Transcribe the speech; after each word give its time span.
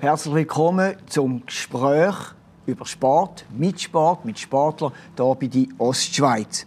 Herzlich 0.00 0.34
willkommen 0.34 0.94
zum 1.10 1.44
Gespräch 1.44 2.14
über 2.64 2.86
Sport, 2.86 3.44
mit 3.54 3.78
Sport, 3.82 4.24
mit 4.24 4.38
Sportlern 4.38 4.94
hier 5.14 5.36
bei 5.38 5.46
die 5.46 5.68
Ostschweiz. 5.76 6.66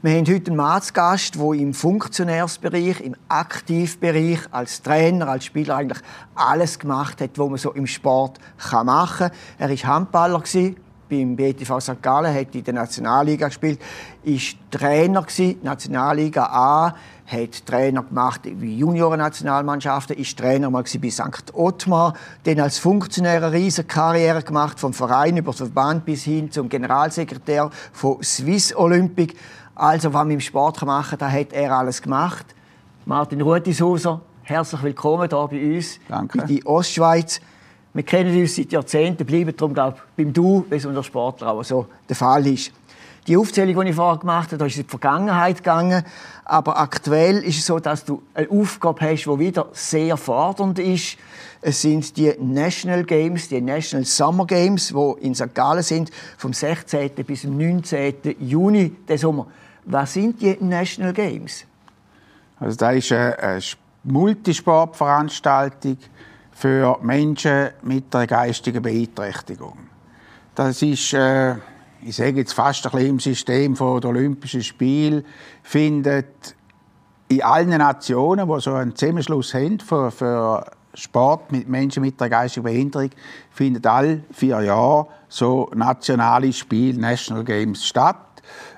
Wir 0.00 0.16
haben 0.16 0.26
heute 0.26 0.46
einen 0.46 0.56
Mann 0.56 0.80
zu 0.80 0.94
Gast, 0.94 1.34
der 1.34 1.52
im 1.52 1.74
Funktionärsbereich, 1.74 3.02
im 3.02 3.14
Aktivbereich, 3.28 4.38
als 4.52 4.80
Trainer, 4.80 5.28
als 5.28 5.44
Spieler 5.44 5.76
eigentlich 5.76 6.02
alles 6.34 6.78
gemacht 6.78 7.20
hat, 7.20 7.38
was 7.38 7.46
man 7.46 7.58
so 7.58 7.72
im 7.72 7.86
Sport 7.86 8.38
machen 8.72 9.28
kann. 9.28 9.30
Er 9.58 9.68
war 9.68 9.94
Handballer, 9.94 10.42
beim 11.08 11.36
BTV 11.36 11.80
St. 11.80 12.02
Gallen, 12.02 12.34
hat 12.34 12.54
in 12.54 12.64
der 12.64 12.74
Nationalliga 12.74 13.48
gespielt, 13.48 13.80
ist 14.24 14.56
Trainer 14.70 15.22
gewesen, 15.22 15.58
Nationalliga 15.62 16.44
A, 16.46 16.94
hat 17.26 17.66
Trainer 17.66 18.02
gemacht 18.02 18.42
wie 18.44 18.78
Junioren-Nationalmannschaften, 18.78 20.16
ist 20.16 20.38
Trainer 20.38 20.70
mal 20.70 20.82
bei 20.82 21.10
St. 21.10 21.54
Ottmar, 21.54 22.14
dann 22.44 22.60
als 22.60 22.78
Funktionär 22.78 23.42
eine 23.42 23.52
riesige 23.52 23.88
Karriere 23.88 24.42
gemacht, 24.42 24.78
vom 24.78 24.92
Verein 24.92 25.36
über 25.36 25.52
den 25.52 25.56
Verband 25.56 26.04
bis 26.04 26.24
hin 26.24 26.50
zum 26.50 26.68
Generalsekretär 26.68 27.70
von 27.92 28.22
Swiss 28.22 28.74
Olympic. 28.74 29.34
Also, 29.74 30.12
was 30.12 30.22
man 30.22 30.30
im 30.30 30.40
Sport 30.40 30.84
machen 30.84 31.18
kann, 31.18 31.30
da 31.30 31.30
hat 31.30 31.52
er 31.52 31.72
alles 31.72 32.00
gemacht. 32.00 32.46
Martin 33.04 33.40
Ruetishauser, 33.40 34.20
herzlich 34.42 34.82
willkommen 34.82 35.28
hier 35.28 35.48
bei 35.48 35.76
uns 35.76 35.98
Danke. 36.08 36.40
in 36.40 36.46
die 36.46 36.66
Ostschweiz. 36.66 37.40
Wir 37.96 38.02
kennen 38.02 38.38
uns 38.38 38.54
seit 38.54 38.72
Jahrzehnten, 38.72 39.24
bleiben 39.24 39.56
darum 39.56 39.72
glaube 39.72 39.96
ich, 39.96 40.02
beim 40.22 40.30
Du, 40.30 40.66
wie 40.68 40.74
es 40.74 40.84
unter 40.84 41.02
Sportler 41.02 41.52
auch 41.52 41.64
so 41.64 41.86
der 42.06 42.14
Fall 42.14 42.46
ist. 42.46 42.70
Die 43.26 43.38
Aufzählung, 43.38 43.82
die 43.82 43.88
ich 43.88 43.96
vorher 43.96 44.18
gemacht 44.18 44.48
habe, 44.48 44.58
da 44.58 44.66
ist 44.66 44.76
in 44.76 44.82
die 44.82 44.88
Vergangenheit 44.90 45.56
gegangen. 45.56 46.04
Aber 46.44 46.78
aktuell 46.78 47.38
ist 47.38 47.58
es 47.58 47.64
so, 47.64 47.78
dass 47.78 48.04
du 48.04 48.22
eine 48.34 48.50
Aufgabe 48.50 49.00
hast, 49.00 49.24
die 49.24 49.38
wieder 49.38 49.68
sehr 49.72 50.18
fordernd 50.18 50.78
ist. 50.78 51.16
Es 51.62 51.80
sind 51.80 52.14
die 52.18 52.34
National 52.38 53.02
Games, 53.02 53.48
die 53.48 53.62
National 53.62 54.04
Summer 54.04 54.44
Games, 54.44 54.88
die 54.88 55.26
in 55.26 55.34
St. 55.34 55.54
Gallen 55.54 55.82
sind, 55.82 56.10
vom 56.36 56.52
16. 56.52 57.12
bis 57.26 57.40
zum 57.40 57.56
19. 57.56 58.36
Juni 58.40 58.94
des 59.08 59.22
Sommer. 59.22 59.46
Was 59.86 60.12
sind 60.12 60.42
die 60.42 60.54
National 60.60 61.14
Games? 61.14 61.64
Also 62.60 62.76
da 62.76 62.90
ist 62.90 63.10
eine 63.10 63.58
Multisportveranstaltung 64.04 65.96
für 66.56 66.98
Menschen 67.02 67.68
mit 67.82 68.14
einer 68.16 68.26
geistigen 68.26 68.80
Beeinträchtigung. 68.80 69.76
Das 70.54 70.80
ist, 70.80 71.12
äh, 71.12 71.54
ich 72.00 72.16
sage 72.16 72.38
jetzt 72.38 72.54
fast 72.54 72.86
ein 72.86 72.92
bisschen 72.92 73.08
im 73.10 73.20
System 73.20 73.74
der 73.74 74.08
Olympischen 74.08 74.62
Spiele, 74.62 75.22
findet 75.62 76.56
in 77.28 77.42
allen 77.42 77.68
Nationen, 77.68 78.48
die 78.48 78.60
so 78.60 78.72
einen 78.72 78.96
Zusammenschluss 78.96 79.52
haben 79.52 79.78
für, 79.80 80.10
für 80.10 80.64
Sport 80.94 81.52
mit 81.52 81.68
Menschen 81.68 82.02
mit 82.02 82.18
einer 82.22 82.30
geistigen 82.30 82.64
Behinderung, 82.64 83.10
findet 83.50 83.86
alle 83.86 84.22
vier 84.32 84.62
Jahre 84.62 85.08
so 85.28 85.70
nationale 85.74 86.54
Spiele, 86.54 86.98
National 86.98 87.44
Games 87.44 87.84
statt. 87.84 88.16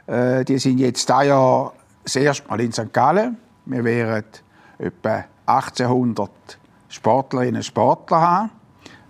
Äh, 0.09 0.45
die 0.45 0.59
sind 0.59 0.79
jetzt 0.79 1.09
dieses 1.09 1.27
Jahr 1.27 1.73
das 2.03 2.17
erste 2.17 2.49
Mal 2.49 2.61
in 2.61 2.73
St. 2.73 2.93
Gallen. 2.93 3.37
Wir 3.67 3.85
wären 3.85 4.25
etwa 4.79 5.25
1800 5.47 6.59
Sportlerinnen 6.89 7.57
und 7.57 7.65
Sportler 7.65 8.21
haben. 8.21 8.51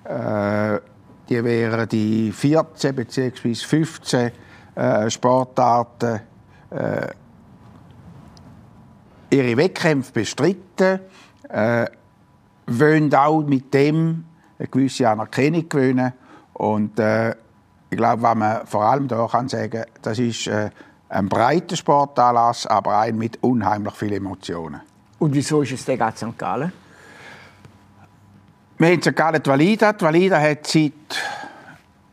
Äh, 0.05 0.81
die 1.29 1.45
wären 1.45 1.89
die 1.89 2.33
14 2.33 2.95
bzw. 2.95 3.55
15 3.55 4.31
äh, 4.75 5.11
Sportarten 5.11 6.21
äh, 6.71 7.09
ihre 9.31 9.57
Wettkämpfe 9.57 10.13
bestritten, 10.13 11.01
äh, 11.49 11.87
wollen 12.67 13.15
auch 13.15 13.43
mit 13.43 13.73
dem 13.75 14.25
eine 14.59 14.69
gewisse 14.69 15.09
Anerkennung 15.09 15.69
gewinnen. 15.69 16.13
Und 16.55 16.99
äh, 16.99 17.31
ich 17.91 17.97
glaube, 17.97 18.23
was 18.23 18.35
man 18.35 18.67
vor 18.67 18.85
allem 18.85 19.09
da 19.09 19.27
kann 19.27 19.49
sagen, 19.49 19.85
das 20.03 20.19
ist 20.19 20.47
äh, 20.47 20.71
ein 21.09 21.29
breiter 21.29 21.77
Sportanlass, 21.77 22.67
aber 22.67 22.99
ein 22.99 23.17
mit 23.17 23.43
unheimlich 23.43 23.95
vielen 23.95 24.15
Emotionen. 24.15 24.81
Und 25.19 25.35
wieso 25.35 25.63
ist 25.63 25.73
es 25.73 25.85
der 25.85 26.13
St. 26.13 26.37
Gallen? 26.37 26.73
Wir 28.81 28.91
haben 28.91 29.03
St. 29.03 29.17
Gallen 29.17 29.43
die 29.43 29.51
Valida. 29.51 29.93
Die 29.93 30.05
Valida 30.05 30.41
hat 30.41 30.65
seit 30.69 30.93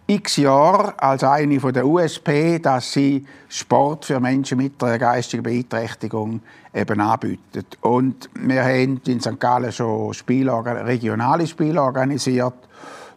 x 0.07 0.37
Jahren 0.37 0.93
als 0.97 1.23
eine 1.23 1.59
der 1.59 1.85
USP, 1.85 2.57
dass 2.57 2.91
sie 2.91 3.23
Sport 3.47 4.05
für 4.05 4.19
Menschen 4.19 4.57
mit 4.57 4.83
einer 4.83 4.97
geistigen 4.97 5.43
Beeinträchtigung 5.43 6.41
eben 6.73 6.99
anbietet. 6.99 7.77
Und 7.81 8.31
wir 8.33 8.63
haben 8.63 8.99
in 9.05 9.21
St. 9.21 9.39
Gallen 9.39 9.71
schon 9.71 10.15
Spiele, 10.15 10.53
regionale 10.65 11.45
Spiele 11.45 11.83
organisiert. 11.83 12.55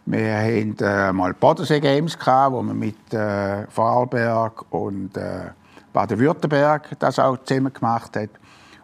Wir 0.05 0.37
haben 0.37 0.77
äh, 0.79 1.11
mal 1.11 1.33
Bodensee 1.33 1.79
Games 1.79 2.19
gehabt, 2.19 2.53
wo 2.53 2.61
man 2.61 2.77
mit 2.77 3.11
äh, 3.15 3.65
Vorarlberg 3.65 4.63
und 4.71 5.17
äh, 5.17 5.49
Baden-Württemberg 5.91 6.99
das 6.99 7.17
auch 7.17 7.37
zusammen 7.43 7.73
gemacht 7.73 8.15
hat. 8.15 8.29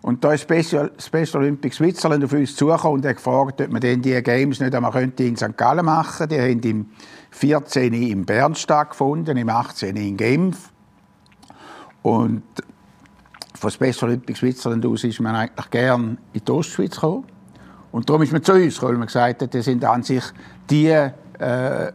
Und 0.06 0.24
da 0.24 0.34
ist 0.34 0.44
Special, 0.44 0.92
Special 1.00 1.42
Olympics 1.42 1.78
Switzerland 1.78 2.24
auf 2.24 2.32
uns 2.32 2.56
zugekommen 2.56 3.00
und 3.00 3.06
hat 3.08 3.16
gefragt, 3.16 3.60
ob 3.60 3.72
man 3.72 3.82
denn 3.82 4.04
die 4.04 4.22
Games 4.22 4.60
nicht 4.60 4.76
einmal 4.76 4.92
könnte 4.92 5.24
in 5.24 5.36
St. 5.36 5.58
Gallen 5.58 5.84
machen 5.84 6.30
Die 6.30 6.40
haben 6.40 6.60
im 6.60 6.92
14. 7.32 7.92
in 7.92 8.24
Bern 8.24 8.54
stattgefunden, 8.54 9.36
im 9.36 9.50
18. 9.50 9.96
in 9.96 10.16
Genf. 10.16 10.72
Und 12.04 12.44
von 13.56 13.72
Special 13.72 14.04
Olympics 14.04 14.42
Switzerland 14.42 14.86
aus 14.86 15.04
ist 15.06 15.20
man 15.22 15.36
eigentlich 15.36 15.72
gern 15.72 16.20
in 16.34 16.46
die 16.46 16.52
Ostschweiz 16.52 16.92
gekommen. 16.92 17.26
Und 17.92 18.08
darum 18.08 18.22
ist 18.22 18.32
man 18.32 18.44
zu 18.44 18.54
uns 18.54 18.76
gekommen, 18.76 18.92
weil 18.92 19.00
man 19.00 19.08
gesagt 19.08 19.42
hat, 19.42 19.56
das 19.56 19.66
sind 19.66 19.84
an 19.84 20.04
sich 20.04 20.24
die 20.70 20.90
äh, 20.90 21.10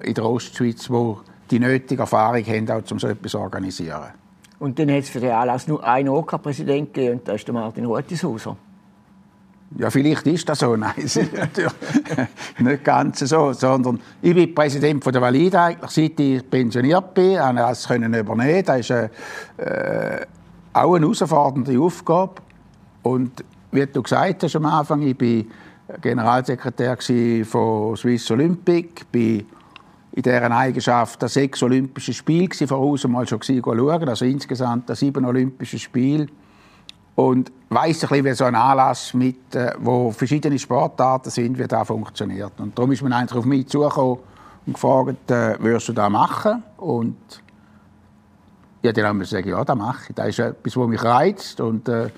in 0.04 0.14
der 0.14 0.24
Ostschweiz, 0.24 0.88
die 0.88 1.14
die 1.52 1.60
nötige 1.60 2.00
Erfahrung 2.00 2.44
haben, 2.44 2.70
auch 2.72 2.90
um 2.90 2.98
so 2.98 3.06
etwas 3.06 3.30
zu 3.30 3.38
organisieren. 3.38 4.19
Und 4.60 4.78
dann 4.78 4.90
hat 4.90 4.98
es 4.98 5.08
für 5.08 5.20
den 5.20 5.32
Anlass 5.32 5.66
nur 5.66 5.82
einen 5.82 6.10
OK-Präsident 6.10 6.94
gegeben, 6.94 7.18
und 7.18 7.28
das 7.28 7.36
ist 7.36 7.48
der 7.48 7.54
Martin 7.54 7.86
Rotishauser. 7.86 8.56
Ja, 9.78 9.88
vielleicht 9.88 10.26
ist 10.26 10.48
das 10.48 10.58
so. 10.58 10.76
Nein, 10.76 10.92
natürlich 10.96 11.72
nicht 12.58 12.84
ganz 12.84 13.20
so. 13.20 13.52
Sondern 13.52 14.00
ich 14.20 14.34
bin 14.34 14.54
Präsident 14.54 15.02
von 15.02 15.12
der 15.12 15.22
Valida, 15.22 15.66
eigentlich, 15.66 15.90
seit 15.90 16.20
ich 16.20 16.50
pensioniert 16.50 17.14
bin. 17.14 17.32
Ich 17.32 17.38
das 17.38 17.88
können 17.88 18.12
übernehmen. 18.12 18.64
Das 18.64 18.80
ist 18.80 18.90
äh, 18.90 19.08
auch 20.72 20.94
eine 20.94 21.06
herausfordernde 21.06 21.80
Aufgabe. 21.80 22.34
Und 23.02 23.44
wie 23.70 23.86
du 23.86 24.02
gesagt 24.02 24.42
hast 24.42 24.56
am 24.56 24.66
Anfang, 24.66 25.02
ich 25.02 25.16
bin 25.16 25.50
Generalsekretär 26.02 26.98
von 27.44 27.96
Swiss 27.96 28.30
Olympic, 28.30 29.06
bin 29.10 29.46
in 30.12 30.22
dieser 30.22 30.50
Eigenschaft 30.50 31.22
das 31.22 31.34
sechs 31.34 31.62
Olympische 31.62 32.12
Spiele 32.12 32.46
gewesen, 32.46 32.66
voraus 32.66 33.06
mal 33.06 33.26
schon 33.26 33.42
schauen, 33.42 34.08
also 34.08 34.24
insgesamt 34.24 34.88
das 34.88 34.98
sieben 34.98 35.24
Olympische 35.24 35.78
Spiele 35.78 36.26
und 37.14 37.52
weiß 37.68 38.04
ein 38.04 38.08
bisschen, 38.08 38.24
wie 38.24 38.32
so 38.32 38.44
ein 38.44 38.54
Anlass 38.54 39.14
mit, 39.14 39.54
äh, 39.54 39.74
wo 39.78 40.10
verschiedene 40.10 40.58
Sportarten 40.58 41.30
sind, 41.30 41.58
wie 41.58 41.66
das 41.66 41.86
funktioniert. 41.86 42.58
Und 42.58 42.76
darum 42.76 42.92
ist 42.92 43.02
man 43.02 43.12
einfach 43.12 43.36
auf 43.36 43.44
mich 43.44 43.68
zugekommen 43.68 44.18
und 44.66 44.72
gefragt, 44.72 45.30
äh, 45.30 45.56
würdest 45.60 45.88
du 45.88 45.92
das 45.92 46.10
machen? 46.10 46.62
Und 46.78 47.16
ja, 48.82 48.92
dann 48.92 49.04
haben 49.04 49.18
wir 49.18 49.24
gesagt, 49.24 49.46
ja, 49.46 49.64
das 49.64 49.76
mache 49.76 50.06
ich. 50.08 50.14
Das 50.14 50.28
ist 50.28 50.38
etwas, 50.38 50.76
was 50.76 50.88
mich 50.88 51.04
reizt 51.04 51.60
und 51.60 51.88
äh, 51.88 52.10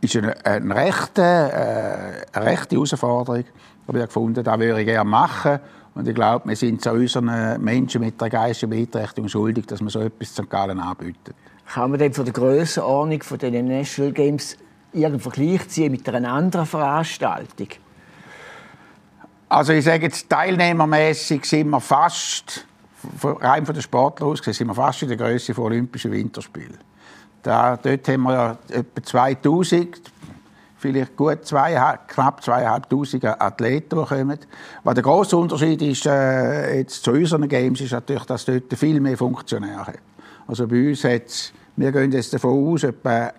ist 0.00 0.16
eine, 0.16 0.44
eine, 0.44 0.74
rechte, 0.74 1.22
äh, 1.22 2.36
eine 2.36 2.46
rechte 2.46 2.76
Herausforderung. 2.76 3.44
habe 3.86 3.98
ich 3.98 4.04
gefunden, 4.06 4.42
das 4.42 4.58
würde 4.58 4.80
ich 4.80 4.86
gerne 4.86 5.08
machen. 5.08 5.60
Und 6.00 6.08
ich 6.08 6.14
glaube, 6.14 6.48
wir 6.48 6.56
sind 6.56 6.80
zu 6.80 6.92
unseren 6.92 7.62
Menschen 7.62 8.00
mit 8.00 8.18
der 8.18 8.30
geistigen 8.30 8.70
Beeinträchtigung 8.70 9.28
schuldig, 9.28 9.66
dass 9.66 9.82
man 9.82 9.90
so 9.90 10.00
etwas 10.00 10.30
St. 10.30 10.48
Gallen 10.48 10.80
anbietet. 10.80 11.34
Kann 11.70 11.90
man 11.90 12.00
denn 12.00 12.14
von 12.14 12.24
der 12.24 12.32
Grössenordnung 12.32 13.22
von 13.22 13.36
den 13.36 13.66
National 13.66 14.10
Games 14.10 14.56
irgendeinen 14.94 15.20
Vergleich 15.20 15.68
ziehen 15.68 15.92
mit 15.92 16.08
einer 16.08 16.32
anderen 16.32 16.64
Veranstaltung? 16.64 17.68
Also 19.50 19.74
ich 19.74 19.84
sage 19.84 20.04
jetzt, 20.04 20.30
teilnehmermäßig 20.30 21.44
sind 21.44 21.68
wir 21.68 21.80
fast, 21.80 22.66
rein 23.22 23.66
von 23.66 23.74
den 23.74 23.82
Sportlern 23.82 24.30
aus 24.30 24.38
gesehen, 24.38 24.54
sind 24.54 24.66
wir 24.68 24.74
fast 24.74 25.02
in 25.02 25.08
der 25.08 25.18
Größe 25.18 25.52
von 25.52 25.64
Olympischen 25.64 26.12
Winterspielen. 26.12 26.78
Da, 27.42 27.76
dort 27.76 28.08
haben 28.08 28.22
wir 28.22 28.32
ja 28.32 28.58
etwa 28.70 29.02
2000 29.02 30.09
vielleicht 30.80 31.16
gut 31.16 31.44
zwei, 31.44 31.98
knapp 32.08 32.42
zweieinhalbtausend 32.42 33.24
Athleten, 33.24 33.98
die 33.98 34.04
kommen. 34.04 34.38
Was 34.82 34.94
der 34.94 35.02
grosse 35.02 35.36
Unterschied 35.36 35.82
ist 35.82 36.06
äh, 36.06 36.78
jetzt 36.78 37.04
zu 37.04 37.12
unseren 37.12 37.48
Games, 37.48 37.80
ist 37.80 37.92
natürlich, 37.92 38.24
dass 38.24 38.44
dort 38.44 38.72
viel 38.74 39.00
mehr 39.00 39.16
Funktionäre 39.16 39.86
haben. 39.86 39.98
Also 40.46 40.66
bei 40.66 40.88
uns 40.88 41.04
hat 41.04 41.52
wir 41.76 41.92
gehen 41.92 42.12
jetzt 42.12 42.34
davon 42.34 42.74
aus, 42.74 42.84
etwa 42.84 43.32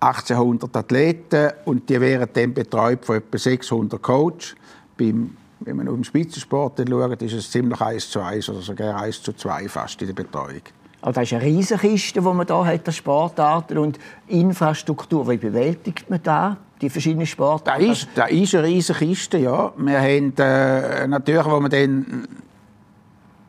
1800 0.00 0.76
Athleten 0.76 1.52
und 1.64 1.88
die 1.88 2.00
werden 2.00 2.28
dann 2.32 2.54
betreut 2.54 3.04
von 3.04 3.16
etwa 3.16 3.38
600 3.38 4.02
Coaches. 4.02 4.56
Beim, 4.98 5.36
wenn 5.60 5.76
man 5.76 5.86
auf 5.86 5.94
den 5.94 6.02
Spitzensport 6.02 6.82
schaut, 6.88 7.22
ist 7.22 7.34
es 7.34 7.50
ziemlich 7.50 7.80
1 7.80 8.10
zu 8.10 8.20
1 8.20 8.48
oder 8.48 8.60
sogar 8.62 9.00
1 9.00 9.22
zu 9.22 9.32
2 9.32 9.68
fast 9.68 10.00
in 10.00 10.08
der 10.08 10.14
Betreuung. 10.14 10.62
Also 11.02 11.20
das 11.20 11.32
ist 11.32 11.34
eine 11.34 11.42
riesige 11.42 11.80
Kiste, 11.80 12.20
die 12.20 12.26
man 12.26 12.46
hier 12.46 12.64
hat, 12.64 12.94
Sportarten 12.94 13.76
und 13.76 13.98
Infrastruktur. 14.28 15.28
Wie 15.28 15.36
bewältigt 15.36 16.08
man 16.08 16.22
da 16.22 16.56
die 16.80 16.88
verschiedenen 16.88 17.26
Sportarten? 17.26 17.88
Das 17.88 17.98
ist, 17.98 18.08
das 18.14 18.30
ist 18.30 18.54
eine 18.54 18.68
riesige 18.68 18.98
Kiste, 19.00 19.38
ja. 19.38 19.72
Wir 19.76 19.98
haben 19.98 20.32
äh, 20.38 21.08
natürlich, 21.08 21.44
wo 21.44 21.58
wir 21.58 21.68
dann 21.68 22.28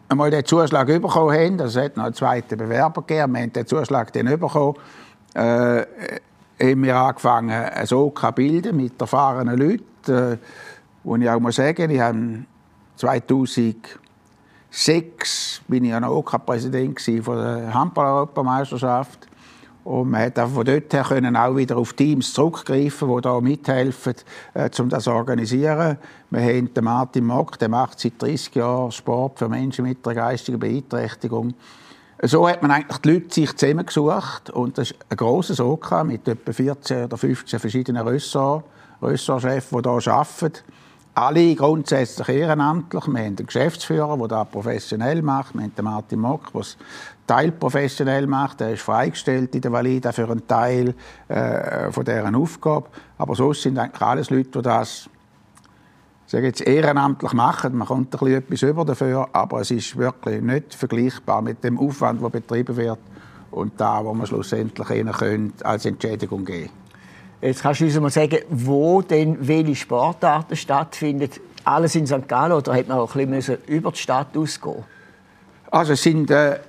einmal 0.09 0.31
den 0.31 0.43
Zuschlag 0.43 0.87
bekommen 0.87 1.31
haben, 1.31 1.61
also 1.61 1.79
es 1.79 1.85
hat 1.85 1.95
noch 1.95 2.05
einen 2.05 2.15
zweiten 2.15 2.57
Bewerber 2.57 3.03
gegeben, 3.03 3.33
wir 3.33 3.41
haben 3.43 3.53
den 3.53 3.67
Zuschlag 3.67 4.11
dann 4.11 4.25
bekommen, 4.25 4.73
äh, 5.35 5.85
haben 6.59 6.83
wir 6.83 6.95
angefangen, 6.95 7.51
ein 7.51 7.87
OK 7.91 8.33
bilden 8.33 8.77
mit 8.77 8.99
erfahrenen 8.99 9.57
Leuten, 9.59 10.33
äh, 10.33 10.37
wo 11.03 11.15
ich 11.17 11.29
auch 11.29 11.39
mal 11.39 11.51
sagen, 11.51 11.91
ich 11.91 11.99
habe 11.99 12.45
2006 14.73 15.61
bin 15.67 15.83
ich 15.83 15.91
ja 15.91 15.99
noch 15.99 16.15
OK-Präsident 16.15 16.99
von 17.23 17.37
der 17.37 17.71
Handball-Europameisterschaft 17.71 19.27
und 19.83 20.09
man 20.09 20.21
hat 20.21 20.39
von 20.39 20.65
dort 20.65 20.91
her 20.91 21.05
können 21.07 21.35
auch 21.35 21.55
wieder 21.55 21.77
auf 21.77 21.93
Teams 21.93 22.33
zurückgreifen, 22.33 23.07
die 23.15 23.21
da 23.21 23.39
mithelfen, 23.39 24.15
äh, 24.55 24.71
um 24.79 24.89
das 24.89 25.03
zu 25.03 25.11
organisieren. 25.11 25.99
Wir 26.31 26.41
haben 26.41 26.73
den 26.73 26.83
Martin 26.83 27.25
Mock, 27.25 27.59
der 27.59 27.69
macht 27.69 27.99
seit 27.99 28.19
30 28.19 28.55
Jahren 28.55 28.91
Sport 28.91 29.37
für 29.37 29.47
Menschen 29.47 29.85
mit 29.85 30.05
einer 30.07 30.15
geistigen 30.15 30.57
Beeinträchtigung. 30.57 31.53
So 32.23 32.49
hat 32.49 32.63
man 32.63 32.71
eigentlich 32.71 32.97
die 32.97 33.11
Leute 33.11 33.33
sich 33.33 33.55
zusammengesucht 33.55 34.49
und 34.49 34.79
das 34.79 34.89
ist 34.89 34.99
ein 35.07 35.17
grosses 35.17 35.59
OK 35.59 36.03
mit 36.03 36.27
etwa 36.27 36.51
14 36.51 37.05
oder 37.05 37.17
15 37.17 37.59
verschiedenen 37.59 38.07
Ressorts, 38.07 38.65
Ressortchefs, 39.03 39.69
die 39.69 39.77
hier 39.77 40.13
arbeiten. 40.13 40.63
Alle 41.15 41.53
grundsätzlich 41.55 42.27
ehrenamtlich. 42.27 43.05
Wir 43.05 43.13
haben 43.13 43.17
einen 43.17 43.35
Geschäftsführer, 43.35 44.17
der 44.17 44.27
das 44.27 44.47
professionell 44.49 45.21
macht. 45.21 45.53
Wir 45.53 45.61
haben 45.61 45.75
den 45.75 45.85
Martin 45.85 46.19
Mock, 46.19 46.51
der 46.53 46.61
es 46.61 46.77
teilprofessionell 47.27 48.25
macht. 48.25 48.61
Er 48.61 48.73
ist 48.73 48.81
freigestellt 48.81 49.53
in 49.53 49.61
der 49.61 49.71
Valida 49.71 50.11
für 50.11 50.29
einen 50.29 50.47
Teil 50.47 50.95
äh, 51.27 51.91
von 51.91 52.03
deren 52.03 52.33
Aufgabe. 52.33 52.87
Aber 53.19 53.35
sonst 53.35 53.61
sind 53.61 53.77
eigentlich 53.77 54.01
alles 54.01 54.31
Leute, 54.31 54.49
die 54.49 54.61
das 54.63 55.07
sage 56.33 56.47
jetzt, 56.47 56.61
ehrenamtlich 56.61 57.33
machen. 57.33 57.77
Man 57.77 57.87
kommt 57.87 58.07
ein 58.07 58.19
bisschen 58.19 58.37
etwas 58.37 58.61
über 58.63 58.83
dafür, 58.83 59.29
aber 59.33 59.61
es 59.61 59.69
ist 59.69 59.95
wirklich 59.95 60.41
nicht 60.41 60.73
vergleichbar 60.73 61.43
mit 61.43 61.63
dem 61.63 61.79
Aufwand, 61.79 62.23
der 62.23 62.29
betrieben 62.29 62.75
wird 62.75 62.99
und 63.51 63.79
da, 63.79 64.03
wo 64.03 64.15
man 64.15 64.25
schlussendlich 64.25 64.89
ihnen 64.89 65.53
als 65.63 65.85
Entschädigung 65.85 66.43
geben 66.43 66.69
könnte. 66.69 66.82
Jetzt 67.43 67.61
kannst 67.61 67.81
du 67.81 67.85
uns 67.85 67.99
mal 67.99 68.09
sagen, 68.09 68.37
wo 68.49 69.01
denn 69.01 69.37
welche 69.45 69.75
Sportarten 69.75 70.55
stattfinden. 70.55 71.29
Alles 71.65 71.93
in 71.95 72.07
St. 72.07 72.25
Gallen 72.25 72.53
oder 72.53 72.73
hat 72.73 72.87
man 72.87 72.99
auch 72.99 73.13
ein 73.15 73.29
bisschen 73.29 73.57
über 73.67 73.91
die 73.91 73.97
Stadt 73.97 74.35
ausgehen? 74.37 74.85
Also 75.69 75.91
es 75.91 76.03
sind 76.03 76.31
äh, 76.31 76.59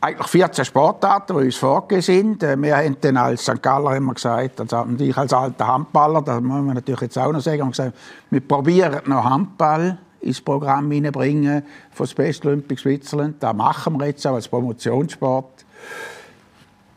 eigentlich 0.00 0.28
14 0.28 0.64
Sportarten, 0.64 1.36
die 1.36 1.46
uns 1.46 1.56
vorgegeben 1.56 2.02
sind. 2.02 2.42
Äh, 2.44 2.56
wir 2.56 2.76
haben 2.76 2.96
dann 3.00 3.16
als 3.16 3.42
St. 3.42 3.60
Galler 3.60 3.96
immer 3.96 4.14
gesagt, 4.14 4.60
also, 4.60 4.86
ich 4.96 5.16
als 5.16 5.32
alter 5.32 5.66
Handballer, 5.66 6.22
das 6.22 6.40
muss 6.40 6.62
man 6.62 6.74
natürlich 6.74 7.00
jetzt 7.00 7.18
auch 7.18 7.32
noch 7.32 7.40
sagen, 7.40 7.62
haben 7.62 7.70
gesagt, 7.70 7.96
wir 8.30 8.40
probieren 8.40 9.00
noch 9.06 9.24
Handball 9.24 9.98
ins 10.20 10.40
Programm 10.40 10.88
hineinbringen 10.92 11.64
von 11.90 12.06
Special 12.06 12.46
Olympics 12.46 12.82
Switzerland. 12.82 13.42
Das 13.42 13.54
machen 13.54 13.98
wir 13.98 14.06
jetzt 14.06 14.24
auch 14.24 14.34
als 14.34 14.46
Promotionssport. 14.46 15.64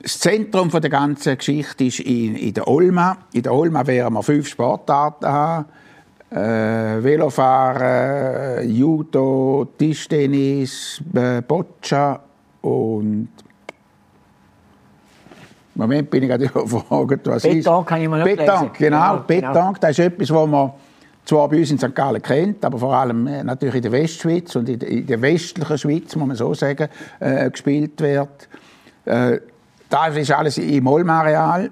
Das 0.06 0.20
Zentrum 0.20 0.70
der 0.70 0.88
ganzen 0.92 1.36
Geschichte 1.36 1.86
ist 1.86 2.00
in, 2.00 2.36
in 2.36 2.54
der 2.54 2.68
Olma. 2.68 3.18
In 3.34 3.42
der 3.42 3.52
Olma 3.52 3.88
werden 3.88 4.14
wir 4.14 4.22
fünf 4.22 4.48
Sportarten 4.48 5.26
haben. 5.26 5.66
Äh, 6.30 7.04
Velofahren, 7.04 8.70
Judo, 8.70 9.68
Tischtennis, 9.76 11.02
äh, 11.12 11.42
Boccia 11.42 12.20
und 12.62 13.30
im 15.74 15.82
Moment 15.82 16.08
bin 16.12 16.22
ich 16.22 16.30
gerade 16.30 16.46
überfragt, 16.56 17.26
was 17.26 17.42
Beton 17.42 17.80
ist. 17.82 17.88
kann 17.88 18.02
ich 18.04 18.08
mal 18.08 18.24
nicht 18.24 18.38
Beton, 18.38 18.70
genau. 18.78 19.24
Genau, 19.28 19.52
Beton, 19.54 19.78
das 19.82 19.90
ist 19.90 20.00
etwas, 20.06 20.30
was 20.30 20.48
man 20.48 20.72
zwar 21.26 21.50
bei 21.50 21.58
uns 21.58 21.72
in 21.72 21.80
St. 21.80 21.96
Gallen 21.96 22.22
kennt, 22.22 22.64
aber 22.64 22.78
vor 22.78 22.94
allem 22.94 23.26
äh, 23.26 23.44
natürlich 23.44 23.78
in 23.78 23.82
der 23.82 23.92
Westschweiz 23.92 24.56
und 24.56 24.70
in 24.70 25.08
der 25.08 25.20
westlichen 25.20 25.78
Schweiz, 25.80 26.16
muss 26.16 26.28
man 26.28 26.38
so 26.38 26.54
sagen, 26.54 26.90
äh, 27.20 27.50
gespielt 27.50 28.00
wird. 28.00 28.48
Äh, 29.06 29.40
das 29.90 30.16
ist 30.16 30.32
alles 30.32 30.58
im 30.58 30.88
Olm-Areal. 30.88 31.72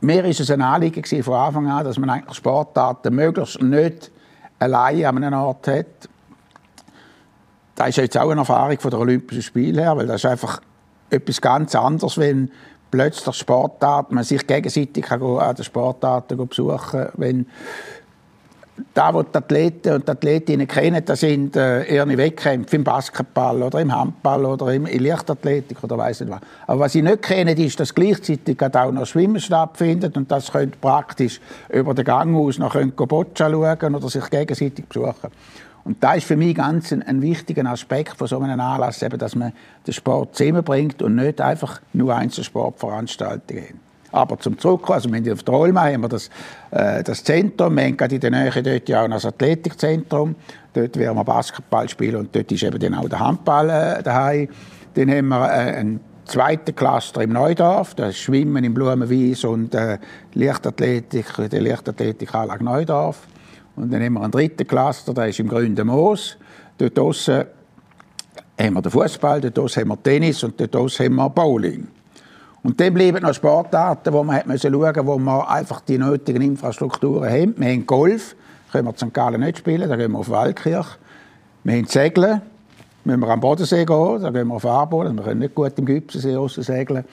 Mir 0.00 0.24
ist 0.24 0.40
es 0.40 0.50
ein 0.50 0.60
Anliegen 0.60 1.22
von 1.22 1.34
Anfang 1.34 1.70
an, 1.70 1.84
dass 1.84 1.98
man 1.98 2.10
eigentlich 2.10 2.36
Sportarten 2.36 3.14
möglichst 3.14 3.62
nicht 3.62 4.10
allein 4.58 5.04
an 5.04 5.24
einem 5.24 5.40
Ort 5.40 5.68
hat. 5.68 5.86
Das 7.74 7.88
ist 7.88 7.96
jetzt 7.96 8.18
auch 8.18 8.30
eine 8.30 8.40
Erfahrung 8.40 8.78
von 8.78 8.90
der 8.90 9.00
Olympischen 9.00 9.42
Spiele 9.42 9.82
her, 9.82 9.96
weil 9.96 10.06
das 10.06 10.16
ist 10.16 10.26
einfach 10.30 10.60
etwas 11.10 11.40
ganz 11.40 11.74
anderes, 11.74 12.18
wenn 12.18 12.50
plötzlich 12.90 13.34
Sportarten, 13.34 14.14
man 14.14 14.24
sich 14.24 14.46
gegenseitig 14.46 15.10
an 15.10 15.54
den 15.54 15.64
Sportarten 15.64 16.36
besuchen 16.46 16.78
kann, 16.78 17.08
wenn 17.14 17.46
da, 18.92 19.14
wo 19.14 19.22
die 19.22 19.36
Athleten 19.36 19.94
und 19.94 20.06
die 20.06 20.10
Athletinnen 20.10 20.66
kennen, 20.66 21.04
das 21.04 21.20
sind 21.20 21.56
äh, 21.56 21.84
eher 21.86 22.06
Wettkämpfe 22.08 22.76
im 22.76 22.84
Basketball 22.84 23.62
oder 23.62 23.80
im 23.80 23.94
Handball 23.94 24.44
oder 24.44 24.72
im, 24.72 24.86
in 24.86 25.02
Leichtathletik 25.02 25.82
oder 25.82 25.96
weiss 25.98 26.20
nicht 26.20 26.30
was. 26.30 26.40
Aber 26.66 26.80
was 26.80 26.92
sie 26.92 27.02
nicht 27.02 27.22
kennen, 27.22 27.56
ist, 27.56 27.78
dass 27.78 27.94
gleichzeitig 27.94 28.60
auch 28.60 28.92
noch 28.92 29.06
Schwimmen 29.06 29.40
stattfindet 29.40 30.16
und 30.16 30.30
das 30.30 30.52
könnt 30.52 30.80
praktisch 30.80 31.40
über 31.68 31.94
den 31.94 32.04
Gang 32.04 32.36
aus 32.36 32.58
noch 32.58 32.74
Boccia 32.74 33.50
schauen 33.50 33.94
oder 33.94 34.08
sich 34.08 34.28
gegenseitig 34.30 34.86
besuchen. 34.86 35.30
Und 35.84 36.02
da 36.02 36.14
ist 36.14 36.26
für 36.26 36.36
mich 36.36 36.56
ganz 36.56 36.92
ein, 36.92 37.02
ein 37.02 37.20
wichtiger 37.20 37.66
Aspekt 37.66 38.16
von 38.16 38.26
so 38.26 38.38
einem 38.40 38.58
Anlass, 38.58 39.02
eben, 39.02 39.18
dass 39.18 39.36
man 39.36 39.52
den 39.86 39.92
Sport 39.92 40.34
zusammenbringt 40.34 41.02
und 41.02 41.14
nicht 41.14 41.40
einfach 41.40 41.80
nur 41.92 42.14
Einzelsportveranstaltungen 42.16 43.64
haben. 43.64 43.80
Aber 44.14 44.38
zum 44.38 44.56
Zurückkommen, 44.58 44.94
also 44.94 45.10
wir 45.10 45.18
haben 45.18 45.32
auf 45.32 45.42
der 45.42 45.54
Olma 45.54 45.86
haben 45.86 46.02
wir 46.02 46.08
das, 46.08 46.30
äh, 46.70 47.02
das 47.02 47.24
Zentrum, 47.24 47.76
wir 47.76 47.84
haben 47.84 47.96
gerade 47.96 48.14
in 48.14 48.20
der 48.20 48.30
Nähe 48.30 48.62
dort 48.62 48.88
ja 48.88 49.02
auch 49.02 49.08
noch 49.08 49.16
das 49.16 49.26
Athletikzentrum, 49.26 50.36
dort 50.72 50.96
werden 50.96 51.16
wir 51.16 51.24
Basketball 51.24 51.88
spielen 51.88 52.16
und 52.16 52.34
dort 52.34 52.52
ist 52.52 52.62
eben 52.62 52.78
dann 52.78 52.94
auch 52.94 53.08
der 53.08 53.18
Handball 53.18 53.68
äh, 53.68 54.02
daheim. 54.04 54.48
Dann 54.94 55.10
haben 55.10 55.28
wir 55.28 55.46
äh, 55.46 55.76
einen 55.76 56.00
zweiten 56.26 56.76
Cluster 56.76 57.22
im 57.22 57.32
Neudorf, 57.32 57.96
das 57.96 58.10
ist 58.10 58.18
Schwimmen 58.18 58.62
im 58.62 58.72
Blumenwies 58.72 59.44
und 59.44 59.74
äh, 59.74 59.98
Leichtathletik, 60.34 61.26
die 61.50 61.58
Leichtathletikanlage 61.58 62.64
Neudorf. 62.64 63.26
Und 63.74 63.92
dann 63.92 64.00
haben 64.00 64.12
wir 64.12 64.22
einen 64.22 64.30
dritten 64.30 64.66
Cluster, 64.66 65.12
der 65.12 65.28
ist 65.28 65.40
im 65.40 65.48
Grünen 65.48 65.86
Moos. 65.88 66.36
Dort 66.78 66.96
draussen 66.96 67.44
haben 68.60 68.74
wir 68.74 68.82
den 68.82 68.92
Fußball, 68.92 69.40
dort 69.40 69.58
draussen 69.58 69.80
haben 69.80 69.88
wir 69.88 70.02
Tennis 70.02 70.44
und 70.44 70.60
dort 70.60 70.72
draussen 70.72 71.06
haben 71.06 71.16
wir 71.16 71.30
Bowling. 71.30 71.88
Und 72.64 72.80
dann 72.80 72.94
bleiben 72.94 73.22
noch 73.22 73.34
Sportarten, 73.34 74.10
wo 74.14 74.24
man 74.24 74.40
schauen 74.58 74.72
musste, 74.72 75.06
wo 75.06 75.18
wir 75.18 75.50
einfach 75.50 75.82
die 75.82 75.98
nötigen 75.98 76.40
Infrastrukturen 76.40 77.30
haben. 77.30 77.54
Wir 77.58 77.68
haben 77.68 77.86
Golf, 77.86 78.34
können 78.72 78.86
wir 78.86 78.90
in 78.90 78.96
St. 78.96 79.12
Gallen 79.12 79.40
nicht 79.42 79.58
spielen, 79.58 79.86
da 79.86 79.96
gehen 79.96 80.12
wir 80.12 80.18
auf 80.18 80.30
Waldkirch. 80.30 80.86
Wir 81.62 81.76
haben 81.76 81.86
Segeln, 81.86 82.40
müssen 83.04 83.20
wir 83.20 83.28
am 83.28 83.40
Bodensee 83.40 83.84
gehen, 83.84 84.22
da 84.22 84.30
gehen 84.30 84.48
wir 84.48 84.54
auf 84.54 84.64
Aarboden, 84.64 85.14
wir 85.14 85.24
können 85.24 85.40
nicht 85.40 85.54
gut 85.54 85.78
im 85.78 85.84
Gipsensee 85.84 86.62
segeln. 86.62 87.04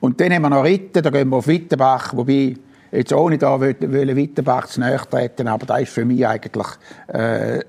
Und 0.00 0.20
dann 0.20 0.34
haben 0.34 0.42
wir 0.42 0.50
noch 0.50 0.64
Ritten, 0.64 1.02
da 1.02 1.08
gehen 1.08 1.30
wir 1.30 1.36
auf 1.38 1.48
Wittenbach, 1.48 2.14
wobei 2.14 2.54
jetzt 2.92 3.12
ohne 3.14 3.38
da 3.38 3.58
wollen 3.58 4.16
Wittenbach 4.16 4.66
zu 4.66 4.80
nahe 4.80 4.98
treten, 4.98 5.48
aber 5.48 5.64
das 5.64 5.80
ist 5.80 5.92
für 5.92 6.04
mich 6.04 6.26
eigentlich 6.26 6.66
äh, 7.06 7.60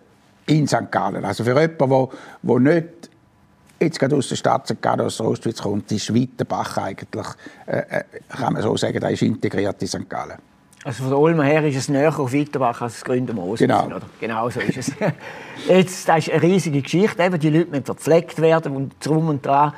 in 0.47 0.67
St. 0.67 0.91
Gallen. 0.91 1.23
Also 1.23 1.45
für 1.45 1.57
jemanden, 1.57 2.09
der 2.43 2.59
nicht 2.59 3.08
jetzt 3.79 3.99
gerade 3.99 4.15
aus 4.15 4.29
der 4.29 4.35
Stadt 4.35 4.67
St. 4.67 4.81
Gallen, 4.81 5.01
aus 5.01 5.17
der 5.17 5.25
Ostschweiz 5.25 5.61
kommt, 5.61 5.91
ist 5.91 6.13
Weitenbach 6.13 6.77
eigentlich, 6.77 7.27
äh, 7.65 7.77
äh, 7.77 8.03
kann 8.29 8.53
man 8.53 8.61
so 8.61 8.75
sagen, 8.77 8.99
da 8.99 9.09
ist 9.09 9.21
integriert 9.21 9.81
in 9.81 9.87
St. 9.87 10.09
Gallen. 10.09 10.37
Also 10.83 11.03
von 11.03 11.09
der 11.09 11.19
Ulmer 11.19 11.43
her 11.43 11.65
ist 11.65 11.75
es 11.75 11.89
näher 11.89 12.17
auf 12.17 12.33
Weitenbach 12.33 12.81
als 12.81 12.93
das 12.93 13.03
Gründermoos. 13.03 13.59
Genau. 13.59 13.85
Oder? 13.85 14.01
Genau 14.19 14.49
so 14.49 14.61
ist 14.61 14.77
es. 14.77 14.91
Jetzt, 15.67 16.07
das 16.07 16.27
ist 16.27 16.33
eine 16.33 16.41
riesige 16.41 16.81
Geschichte. 16.81 17.21
Eben, 17.21 17.37
die 17.37 17.49
Leute 17.49 17.69
müssen 17.69 17.85
verpflegt 17.85 18.41
werden 18.41 18.75
und 18.75 18.93
drum 19.05 19.27
und 19.27 19.45
dran. 19.45 19.73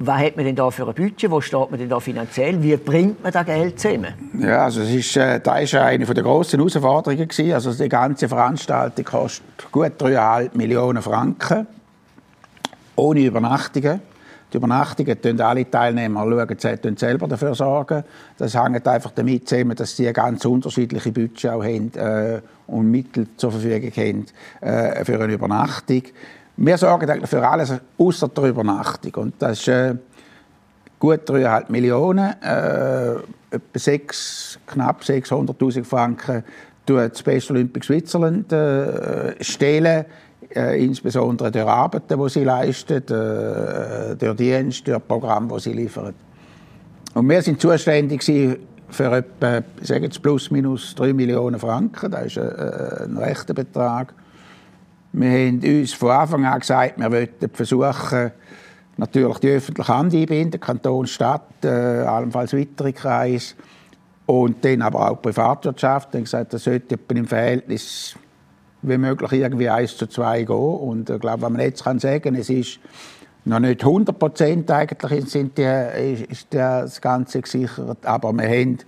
Was 0.00 0.18
hat 0.18 0.34
man 0.34 0.44
denn 0.44 0.56
da 0.56 0.72
für 0.72 0.88
ein 0.88 0.94
Budget? 0.94 1.30
Wo 1.30 1.40
steht 1.40 1.70
man 1.70 1.78
denn 1.78 1.88
da 1.88 2.00
finanziell? 2.00 2.60
Wie 2.60 2.76
bringt 2.76 3.22
man 3.22 3.30
da 3.30 3.44
Geld 3.44 3.78
zusammen? 3.78 4.12
Ja, 4.40 4.64
also 4.64 4.80
es 4.80 4.90
ist, 4.90 5.16
äh, 5.16 5.38
das 5.38 5.72
war 5.72 5.82
eine 5.82 6.04
der 6.04 6.24
grossen 6.24 6.58
Herausforderungen. 6.58 7.28
Also 7.52 7.72
die 7.72 7.88
ganze 7.88 8.28
Veranstaltung 8.28 9.04
kostet 9.04 9.44
gut 9.70 9.92
3,5 10.00 10.56
Millionen 10.56 11.00
Franken 11.00 11.68
ohne 12.96 13.20
Übernachtungen. 13.20 14.00
Die 14.52 14.58
Übernachtungen 14.58 15.18
schauen 15.20 15.40
alle 15.40 15.68
Teilnehmer 15.68 16.24
schauen, 16.24 16.96
selber 16.96 17.26
dafür 17.26 17.54
sorgen. 17.54 18.04
Das 18.38 18.54
hängt 18.54 18.86
einfach 18.86 19.10
damit 19.10 19.48
zusammen, 19.48 19.74
dass 19.74 19.96
sie 19.96 20.12
ganz 20.12 20.44
unterschiedliche 20.44 21.10
Budgets 21.10 21.46
auch 21.46 21.64
haben 21.64 21.92
äh, 21.94 22.40
und 22.68 22.90
Mittel 22.90 23.26
zur 23.36 23.50
Verfügung 23.50 23.90
haben 23.90 24.26
äh, 24.60 25.04
für 25.04 25.20
eine 25.20 25.32
Übernachtung. 25.32 26.02
Wir 26.56 26.78
sorgen 26.78 27.10
eigentlich 27.10 27.30
für 27.30 27.46
alles 27.46 27.72
außer 27.98 28.28
der 28.28 28.44
Übernachtung. 28.44 29.14
Und 29.24 29.34
das 29.40 29.58
ist 29.58 29.68
äh, 29.68 29.96
gut 31.00 31.28
3,5 31.28 31.72
Millionen, 31.72 32.40
äh, 32.40 33.14
etwa 33.50 33.78
6, 33.78 34.60
knapp 34.66 35.02
600'000 35.02 35.84
Franken 35.84 36.44
die 36.88 37.08
Special 37.14 37.56
Olympics 37.56 37.86
Switzerland 37.86 38.52
äh, 38.52 39.42
stellen 39.42 40.04
äh, 40.54 40.84
insbesondere 40.84 41.50
durch 41.50 41.66
Arbeiten, 41.66 42.20
die 42.20 42.28
sie 42.28 42.44
leisten, 42.44 43.02
äh, 43.08 44.16
durch 44.16 44.36
Dienst, 44.36 44.86
durch 44.86 45.06
Programm, 45.06 45.48
die 45.48 45.60
sie 45.60 45.72
liefern. 45.72 46.14
Und 47.14 47.28
wir 47.28 47.42
sind 47.42 47.60
zuständig 47.60 48.24
für 48.24 49.12
etwa, 49.12 49.62
ich 49.80 49.88
sage 49.88 50.04
jetzt 50.04 50.20
plus 50.22 50.50
minus 50.50 50.94
3 50.94 51.12
Millionen 51.12 51.58
Franken. 51.58 52.10
Das 52.10 52.26
ist 52.26 52.38
ein, 52.38 52.48
äh, 52.48 53.04
ein 53.04 53.16
rechter 53.16 53.54
Betrag. 53.54 54.14
Wir 55.12 55.30
haben 55.30 55.60
uns 55.62 55.92
von 55.92 56.10
Anfang 56.10 56.44
an 56.44 56.58
gesagt, 56.58 56.98
wir 56.98 57.10
wollten 57.10 57.48
versuchen, 57.50 58.32
natürlich 58.96 59.38
die 59.38 59.48
öffentliche 59.48 59.96
Hand 59.96 60.14
einbinden, 60.14 60.60
Kanton, 60.60 61.06
Stadt, 61.06 61.64
äh, 61.64 61.68
allenfalls 61.68 62.52
weitere 62.52 62.92
Kreise. 62.92 63.54
Und 64.26 64.64
dann 64.64 64.82
aber 64.82 65.10
auch 65.10 65.16
die 65.16 65.28
Privatwirtschaft. 65.28 66.12
Wir 66.12 66.18
haben 66.18 66.24
gesagt, 66.24 66.52
das 66.52 66.64
sollte 66.64 66.98
im 67.08 67.26
Verhältnis 67.26 68.16
wie 68.88 68.98
möglich 68.98 69.32
irgendwie 69.32 69.68
1 69.68 69.96
zu 69.96 70.06
2 70.06 70.44
gehen. 70.44 70.56
Und 70.56 71.10
ich 71.10 71.20
glaube, 71.20 71.42
was 71.42 71.50
man 71.50 71.60
jetzt 71.60 71.84
kann 71.84 71.98
sagen, 71.98 72.34
es 72.34 72.50
ist 72.50 72.78
noch 73.44 73.60
nicht 73.60 73.82
100 73.82 74.18
Prozent 74.18 74.70
eigentlich 74.70 75.30
sind 75.30 75.58
die, 75.58 76.26
ist 76.28 76.46
das 76.50 77.00
Ganze 77.00 77.42
gesichert, 77.42 78.04
aber 78.04 78.32
wir 78.32 78.48
haben 78.48 78.78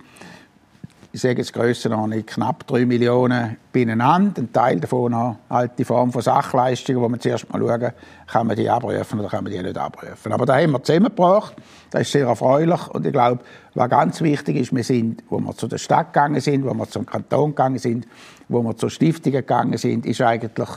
ich 1.11 1.21
sage 1.21 1.37
jetzt 1.37 1.53
Grössenordnung, 1.53 2.25
knapp 2.25 2.67
3 2.67 2.85
Millionen 2.85 3.57
beieinander. 3.71 4.41
Ein 4.41 4.51
Teil 4.51 4.79
davon 4.79 5.11
noch 5.11 5.37
alte 5.49 5.85
Form 5.85 6.11
von 6.11 6.21
Sachleistungen, 6.21 7.01
wo 7.01 7.09
man 7.09 7.19
zuerst 7.19 7.51
mal 7.51 7.59
schauen, 7.59 7.91
kann 8.27 8.47
man 8.47 8.55
die 8.55 8.69
abrufen 8.69 9.19
oder 9.19 9.29
kann 9.29 9.43
man 9.43 9.53
die 9.53 9.61
nicht 9.61 9.77
abrufen. 9.77 10.31
Aber 10.31 10.45
da 10.45 10.57
haben 10.57 10.71
wir 10.71 10.83
zusammengebracht. 10.83 11.55
Das 11.89 12.01
ist 12.01 12.11
sehr 12.11 12.27
erfreulich. 12.27 12.87
Und 12.89 13.05
ich 13.05 13.13
glaube, 13.13 13.43
was 13.73 13.89
ganz 13.89 14.21
wichtig 14.21 14.57
ist, 14.57 14.75
wir 14.75 14.83
sind, 14.83 15.23
wo 15.29 15.39
wir 15.39 15.55
zu 15.55 15.67
der 15.67 15.77
Stadt 15.77 16.13
gegangen 16.13 16.41
sind, 16.41 16.65
wo 16.65 16.73
wir 16.73 16.87
zum 16.87 17.05
Kanton 17.05 17.51
gegangen 17.51 17.79
sind, 17.79 18.07
wo 18.49 18.61
wir 18.61 18.75
zur 18.75 18.89
Stiftung 18.89 19.31
gegangen 19.31 19.77
sind, 19.77 20.05
ist 20.05 20.21
eigentlich 20.21 20.69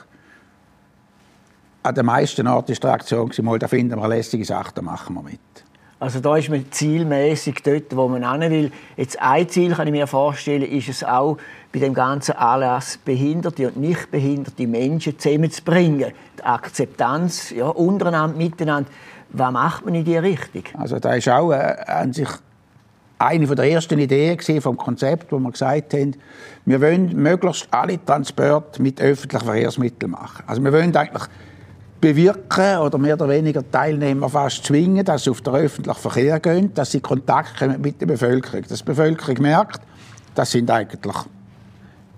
an 1.83 1.95
den 1.95 2.07
meisten 2.07 2.47
Orten 2.47 2.73
die 2.73 2.87
Reaktion, 2.87 3.31
mal, 3.43 3.59
da 3.59 3.67
finden 3.67 3.97
wir 3.97 4.05
eine 4.05 4.17
lässige 4.17 4.45
Sache, 4.45 4.73
da 4.75 4.83
machen 4.83 5.15
wir 5.15 5.23
mit. 5.23 5.41
Also 6.01 6.19
da 6.21 6.35
ist 6.39 6.49
man 6.49 6.65
zielmäßig 6.71 7.57
dort, 7.63 7.95
wo 7.95 8.09
man 8.09 8.41
hin 8.41 8.51
will. 8.51 8.73
Jetzt 8.97 9.21
ein 9.21 9.47
Ziel 9.51 9.75
kann 9.75 9.87
ich 9.87 9.93
mir 9.93 10.07
vorstellen, 10.07 10.63
ist 10.63 10.89
es 10.89 11.05
auch 11.05 11.37
bei 11.75 11.79
dem 11.79 11.93
ganzen 11.93 12.37
Anlass 12.37 12.97
behinderte 12.97 13.69
und 13.69 13.77
nicht 13.77 14.11
behinderte 14.11 14.67
Menschen 14.67 15.19
zusammenzubringen. 15.19 16.13
Die 16.39 16.43
Akzeptanz 16.43 17.51
ja, 17.51 17.67
untereinander, 17.67 18.35
miteinander. 18.35 18.89
Was 19.29 19.53
macht 19.53 19.85
man 19.85 19.95
in 19.95 20.05
diese 20.07 20.23
Richtung? 20.23 20.63
Also 20.73 20.99
da 20.99 21.13
ist 21.13 21.29
auch 21.29 21.53
äh, 21.53 21.77
an 21.87 22.15
sich 22.15 22.31
eine 23.19 23.47
der 23.47 23.71
ersten 23.71 23.99
Ideen 23.99 24.39
vom 24.63 24.79
Konzept, 24.79 25.31
wo 25.31 25.39
wir 25.39 25.51
gesagt 25.51 25.93
haben, 25.93 26.17
wir 26.65 26.81
wollen 26.81 27.15
möglichst 27.15 27.69
alle 27.71 28.03
Transporte 28.03 28.81
mit 28.81 29.03
öffentlichen 29.03 29.45
Verkehrsmitteln 29.45 30.13
machen. 30.13 30.45
Also 30.47 30.65
wir 30.65 30.73
wollen 30.73 30.97
eigentlich 30.97 31.25
bewirken 32.01 32.79
oder 32.79 32.99
mehr 32.99 33.15
oder 33.15 33.29
weniger 33.29 33.69
Teilnehmer 33.71 34.29
fast 34.29 34.65
zwingen, 34.65 35.05
dass 35.05 35.25
sie 35.25 35.31
auf 35.31 35.43
den 35.43 35.55
öffentlichen 35.55 36.01
Verkehr 36.01 36.41
gehen, 36.41 36.73
dass 36.75 36.93
sie 36.93 37.01
Kontakt 37.01 37.61
mit 37.79 38.01
der 38.01 38.07
Bevölkerung. 38.07 38.65
Dass 38.69 38.79
die 38.79 38.85
Bevölkerung 38.85 39.43
merkt, 39.43 39.81
das 40.35 40.51
sind 40.51 40.71
eigentlich 40.71 41.17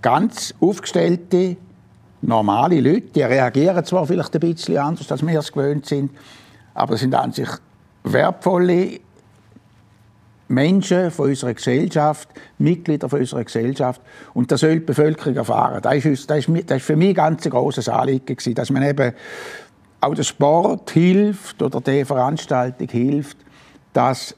ganz 0.00 0.54
aufgestellte, 0.60 1.56
normale 2.20 2.80
Leute. 2.80 3.08
Die 3.14 3.22
reagieren 3.22 3.84
zwar 3.84 4.06
vielleicht 4.06 4.34
ein 4.34 4.40
bisschen 4.40 4.78
anders, 4.78 5.10
als 5.10 5.26
wir 5.26 5.38
es 5.38 5.52
gewöhnt 5.52 5.86
sind, 5.86 6.12
aber 6.74 6.96
sind 6.96 7.14
an 7.14 7.32
sich 7.32 7.48
wertvolle 8.04 9.00
Menschen 10.48 11.10
von 11.10 11.30
unserer 11.30 11.54
Gesellschaft, 11.54 12.28
Mitglieder 12.58 13.08
von 13.08 13.20
unserer 13.20 13.42
Gesellschaft. 13.42 14.00
Und 14.34 14.52
das 14.52 14.60
soll 14.60 14.74
die 14.74 14.80
Bevölkerung 14.80 15.34
erfahren. 15.34 15.80
Das 15.80 16.04
ist 16.04 16.30
für 16.30 16.96
mich 16.96 17.08
ein 17.08 17.14
ganz 17.14 17.48
grosses 17.48 17.88
Anliegen, 17.88 18.36
dass 18.54 18.70
man 18.70 18.82
eben 18.82 19.12
auch 20.02 20.14
der 20.14 20.24
Sport 20.24 20.90
hilft 20.90 21.62
oder 21.62 21.80
die 21.80 22.04
Veranstaltung 22.04 22.88
hilft, 22.88 23.36
dass 23.92 24.34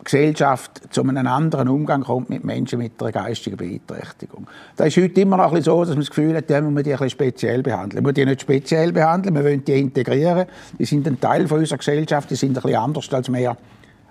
die 0.00 0.04
Gesellschaft 0.04 0.82
zu 0.90 1.02
einem 1.02 1.26
anderen 1.26 1.68
Umgang 1.68 2.02
kommt 2.02 2.30
mit 2.30 2.44
Menschen 2.44 2.78
mit 2.78 2.92
einer 3.00 3.12
geistigen 3.12 3.56
Beeinträchtigung. 3.56 4.46
Das 4.76 4.88
ist 4.88 4.96
heute 4.96 5.20
immer 5.20 5.36
noch 5.36 5.48
ein 5.48 5.50
bisschen 5.50 5.64
so, 5.64 5.80
dass 5.80 5.90
man 5.90 5.98
das 5.98 6.08
Gefühl 6.08 6.34
hat, 6.34 6.48
man 6.48 6.72
muss 6.72 6.84
die 6.84 6.94
ein 6.94 7.10
speziell 7.10 7.62
behandeln. 7.62 8.02
Man 8.02 8.10
muss 8.10 8.14
die 8.14 8.24
nicht 8.24 8.40
speziell 8.40 8.92
behandeln, 8.92 9.34
wir 9.34 9.44
wollen 9.44 9.64
die 9.64 9.78
integrieren. 9.78 10.46
Die 10.78 10.84
sind 10.86 11.06
ein 11.06 11.20
Teil 11.20 11.46
von 11.46 11.58
unserer 11.58 11.78
Gesellschaft, 11.78 12.30
die 12.30 12.36
sind 12.36 12.56
ein 12.56 12.62
bisschen 12.62 12.78
anders 12.78 13.12
als 13.12 13.30
wir. 13.30 13.56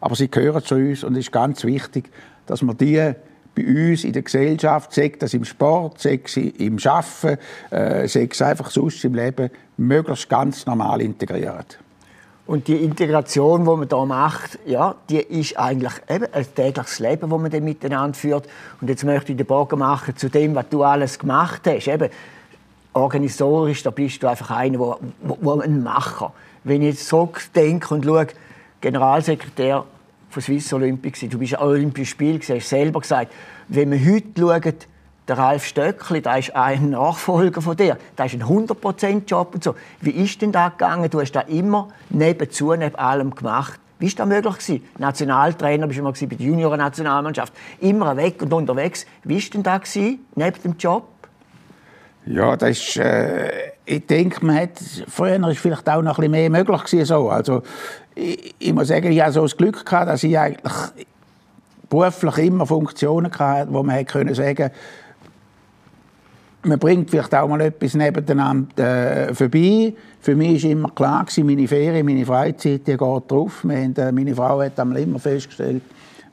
Aber 0.01 0.15
sie 0.15 0.29
gehören 0.29 0.63
zu 0.63 0.75
uns 0.75 1.03
und 1.03 1.13
es 1.13 1.19
ist 1.19 1.31
ganz 1.31 1.63
wichtig, 1.63 2.11
dass 2.45 2.61
wir 2.61 2.75
die 2.75 3.13
bei 3.55 3.65
uns 3.65 4.03
in 4.03 4.13
der 4.13 4.21
Gesellschaft, 4.21 4.93
sei 4.93 5.13
das 5.17 5.33
im 5.33 5.45
Sport, 5.45 6.01
sei 6.01 6.19
es 6.23 6.37
im 6.37 6.77
Arbeiten, 6.83 7.39
äh, 7.71 8.07
sei 8.07 8.27
es 8.29 8.41
einfach 8.41 8.69
sonst 8.69 9.03
im 9.05 9.15
Leben, 9.15 9.49
möglichst 9.77 10.29
ganz 10.29 10.65
normal 10.65 11.01
integriert. 11.01 11.79
Und 12.47 12.67
die 12.67 12.75
Integration, 12.75 13.61
die 13.61 13.71
man 13.71 13.87
da 13.87 14.05
macht, 14.05 14.59
ja, 14.67 14.95
die 15.09 15.17
ist 15.17 15.57
eigentlich 15.57 15.93
eben 16.07 16.27
ein 16.31 16.45
tägliches 16.53 16.99
Leben, 16.99 17.29
das 17.29 17.39
man 17.39 17.49
dann 17.49 17.63
miteinander 17.63 18.13
führt. 18.13 18.47
Und 18.79 18.89
jetzt 18.89 19.03
möchte 19.03 19.31
ich 19.31 19.37
den 19.37 19.47
Bogen 19.47 19.79
machen 19.79 20.15
zu 20.15 20.29
dem, 20.29 20.53
was 20.53 20.69
du 20.69 20.83
alles 20.83 21.17
gemacht 21.17 21.61
hast. 21.65 21.87
Eben, 21.87 22.09
organisatorisch, 22.93 23.81
da 23.81 23.89
bist 23.89 24.21
du 24.21 24.27
einfach 24.27 24.51
einer, 24.51 24.77
wo, 24.79 24.97
wo, 25.21 25.59
ein 25.59 25.81
Macher. 25.81 26.33
Wenn 26.63 26.83
ich 26.83 26.95
jetzt 26.95 27.07
so 27.07 27.31
denke 27.55 27.93
und 27.93 28.05
schaue, 28.05 28.27
Generalsekretär 28.79 29.83
von 30.29 30.41
Swiss 30.41 30.71
Olympics. 30.73 31.21
Du 31.21 31.39
bist 31.39 31.55
an 31.55 31.67
Olympischen 31.67 32.05
Spielen, 32.11 32.41
hast 32.41 32.69
selber 32.69 33.01
gesagt, 33.01 33.31
wenn 33.67 33.91
wir 33.91 34.13
heute 34.13 34.27
schauen, 34.37 34.73
der 35.27 35.37
Ralf 35.37 35.65
Stöckli, 35.65 36.21
der 36.21 36.37
ist 36.37 36.55
ein 36.55 36.91
Nachfolger 36.91 37.61
von 37.61 37.75
dir, 37.75 37.97
der 38.17 38.25
ist 38.25 38.33
ein 38.33 38.43
100%-Job 38.43 39.55
und 39.55 39.63
so. 39.63 39.75
Wie 40.01 40.11
ist 40.11 40.41
denn 40.41 40.51
das 40.51 40.71
gegangen? 40.71 41.09
Du 41.09 41.19
hast 41.19 41.31
da 41.31 41.41
immer 41.41 41.89
nebenzu, 42.09 42.73
neben 42.73 42.95
allem 42.95 43.33
gemacht. 43.33 43.79
Wie 43.97 44.07
war 44.07 44.13
das 44.17 44.27
möglich? 44.27 44.57
Gewesen? 44.57 44.83
Nationaltrainer 44.97 45.87
bist 45.87 45.97
du 45.97 46.03
immer 46.03 46.11
bei 46.11 46.25
der 46.35 46.45
Junioren-Nationalmannschaft. 46.45 47.53
Immer 47.79 48.15
weg 48.17 48.41
und 48.41 48.53
unterwegs. 48.53 49.05
Wie 49.23 49.41
war 49.41 49.49
denn 49.53 49.63
das 49.63 49.81
gewesen, 49.81 50.25
neben 50.35 50.61
dem 50.61 50.77
Job? 50.77 51.07
Ja, 52.27 52.57
das 52.57 52.71
ist, 52.71 52.97
äh, 52.97 53.51
ich 53.85 54.05
denke, 54.07 54.43
man 54.45 54.57
hat, 54.57 54.79
früher 55.07 55.39
war 55.39 55.53
vielleicht 55.53 55.87
auch 55.87 56.01
noch 56.01 56.17
ein 56.17 56.21
bisschen 56.21 56.31
mehr 56.31 56.49
möglich 56.49 56.83
gewesen, 56.83 57.05
so. 57.05 57.29
Also, 57.29 57.61
ich, 58.15 58.55
ich 58.57 58.73
muss 58.73 58.87
sagen, 58.87 59.11
ich 59.11 59.21
hatte 59.21 59.33
so 59.33 59.41
das 59.43 59.55
Glück 59.55 59.85
gehabt, 59.85 60.09
dass 60.09 60.23
ich 60.23 60.37
eigentlich 60.37 60.73
beruflich 61.89 62.37
immer 62.39 62.65
Funktionen 62.65 63.31
hatte, 63.31 63.71
wo 63.71 63.83
man 63.83 64.05
können 64.05 64.33
sagen 64.33 64.71
man 66.65 66.79
bringt 66.79 67.09
vielleicht 67.09 67.33
auch 67.35 67.47
mal 67.47 67.61
etwas 67.61 67.93
nebeneinander 67.93 69.29
äh, 69.29 69.33
vorbei. 69.33 69.93
Für 70.19 70.35
mich 70.35 70.63
war 70.63 70.71
immer 70.71 70.89
klar, 70.89 71.25
gewesen, 71.25 71.45
meine 71.45 71.67
Ferien, 71.67 72.05
meine 72.05 72.25
Freizeit, 72.25 72.87
die 72.87 72.97
geht 72.97 72.99
drauf. 72.99 73.63
Haben, 73.63 73.95
äh, 73.95 74.11
meine 74.11 74.35
Frau 74.35 74.61
hat 74.61 74.77
immer 74.79 75.19
festgestellt, 75.19 75.83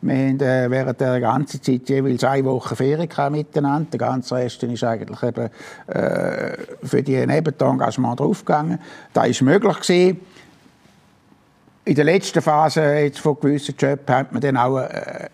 wir 0.01 0.15
haben 0.17 0.41
äh, 0.41 0.69
während 0.69 1.01
der 1.01 1.21
ganzen 1.21 1.63
Zeit 1.63 1.89
jeweils 1.89 2.25
eine 2.25 2.45
Woche 2.45 2.75
Ferien 2.75 3.09
miteinander. 3.31 3.91
Der 3.93 3.99
ganze 3.99 4.35
Rest 4.35 4.63
ist 4.63 4.83
eigentlich 4.83 5.23
eben, 5.23 5.49
äh, 5.87 6.57
für 6.83 7.03
die 7.03 7.25
Nebenengagement 7.25 8.19
draufgegangen. 8.19 8.79
Das 9.13 9.41
war 9.41 9.49
möglich. 9.49 9.81
Gewesen 9.81 10.21
in 11.85 11.95
der 11.95 12.05
letzten 12.05 12.43
Phase 12.43 12.83
jetzt 13.01 13.19
von 13.19 13.39
gewissen 13.41 13.75
Jobs 13.79 14.03
hat 14.09 14.33
man 14.33 14.41
dann 14.41 14.57
auch 14.57 14.79
äh, 14.79 15.29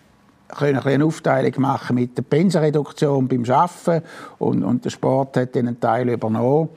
können 0.47 0.79
eine 0.79 1.05
Aufteilung 1.05 1.53
machen 1.61 1.95
mit 1.95 2.17
der 2.17 2.23
Pensenreduktion 2.23 3.27
beim 3.27 3.43
Arbeiten 3.49 4.03
und, 4.39 4.63
und 4.63 4.83
der 4.83 4.89
Sport 4.89 5.37
hat 5.37 5.55
dann 5.55 5.67
einen 5.67 5.79
Teil 5.79 6.09
übernommen. 6.09 6.69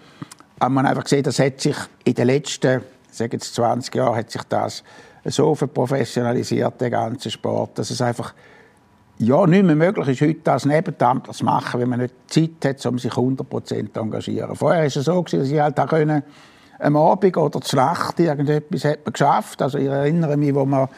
Aber 0.59 0.71
man 0.71 0.85
hat 0.85 0.91
einfach 0.91 1.05
gesehen, 1.05 1.23
das 1.23 1.38
hat 1.38 1.61
sich 1.61 1.76
in 2.05 2.14
den 2.14 2.26
letzten 2.26 2.83
sagen 3.11 3.33
jetzt 3.33 3.55
20 3.55 3.95
Jahren 3.95 4.17
hat 4.17 4.31
sich 4.31 4.43
das 4.45 4.83
so 5.25 5.55
verprofessionalisiert, 5.55 6.81
der 6.81 6.91
ganze 6.91 7.31
Sport, 7.31 7.79
dass 7.79 7.91
es 7.91 8.00
einfach 8.00 8.35
ja, 9.19 9.47
nicht 9.47 9.64
mehr 9.64 9.76
möglich 9.76 10.09
ist, 10.09 10.21
heute 10.21 10.41
das 10.43 10.64
Nebenamtler 10.64 11.33
zu 11.33 11.45
machen, 11.45 11.81
wenn 11.81 11.88
man 11.88 12.00
nicht 12.00 12.14
Zeit 12.26 12.64
hat, 12.64 12.87
um 12.87 12.99
sich 12.99 13.12
100% 13.12 13.93
zu 13.93 14.00
engagieren. 14.00 14.57
Vorher 14.57 14.81
war 14.81 14.87
es 14.87 14.95
so, 14.95 15.23
dass 15.23 15.33
ich 15.33 15.61
halt 15.61 15.79
auch 15.79 15.87
können 15.87 16.23
am 16.83 16.97
Abend 16.97 17.37
oder 17.37 17.61
zur 17.61 17.79
Nacht 17.79 18.19
irgendetwas 18.19 18.85
hat 18.85 19.05
man 19.05 19.12
geschafft. 19.12 19.62
Also 19.62 19.79
ich 19.79 19.87
erinnere 19.87 20.37
mich, 20.37 20.55
wo 20.55 20.65
wir 20.65 20.89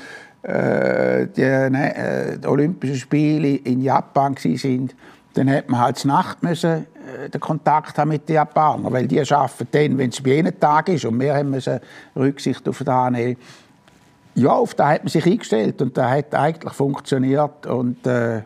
äh, 0.42 1.26
die, 1.28 1.42
ne, 1.42 1.96
äh, 1.96 2.38
die 2.38 2.46
Olympischen 2.46 2.96
Spiele 2.96 3.56
in 3.56 3.82
Japan 3.82 4.34
waren, 4.36 4.90
dann 5.34 5.50
hat 5.50 5.68
man 5.68 5.80
halt 5.80 6.04
Nacht 6.04 6.42
müssen, 6.42 6.86
äh, 7.24 7.28
den 7.28 7.40
Kontakt 7.40 7.98
haben 7.98 8.08
mit 8.08 8.28
den 8.28 8.36
Japanern, 8.36 8.92
weil 8.92 9.06
die 9.06 9.20
arbeiten 9.20 9.68
dann, 9.70 9.98
wenn 9.98 10.10
es 10.10 10.22
bei 10.22 10.38
ihnen 10.38 10.58
Tag 10.58 10.88
ist 10.88 11.04
und 11.04 11.20
wir 11.20 11.42
müssen 11.44 11.80
Rücksicht 12.16 12.68
auf 12.68 12.82
das 12.84 13.10
nehmen. 13.10 13.36
Ja, 14.36 14.52
auf 14.52 14.74
das 14.74 14.86
hat 14.86 15.04
man 15.04 15.10
sich 15.10 15.26
eingestellt 15.26 15.80
und 15.80 15.96
das 15.96 16.10
hat 16.10 16.34
eigentlich 16.34 16.72
funktioniert 16.72 17.66
und 17.66 18.06
äh, 18.06 18.42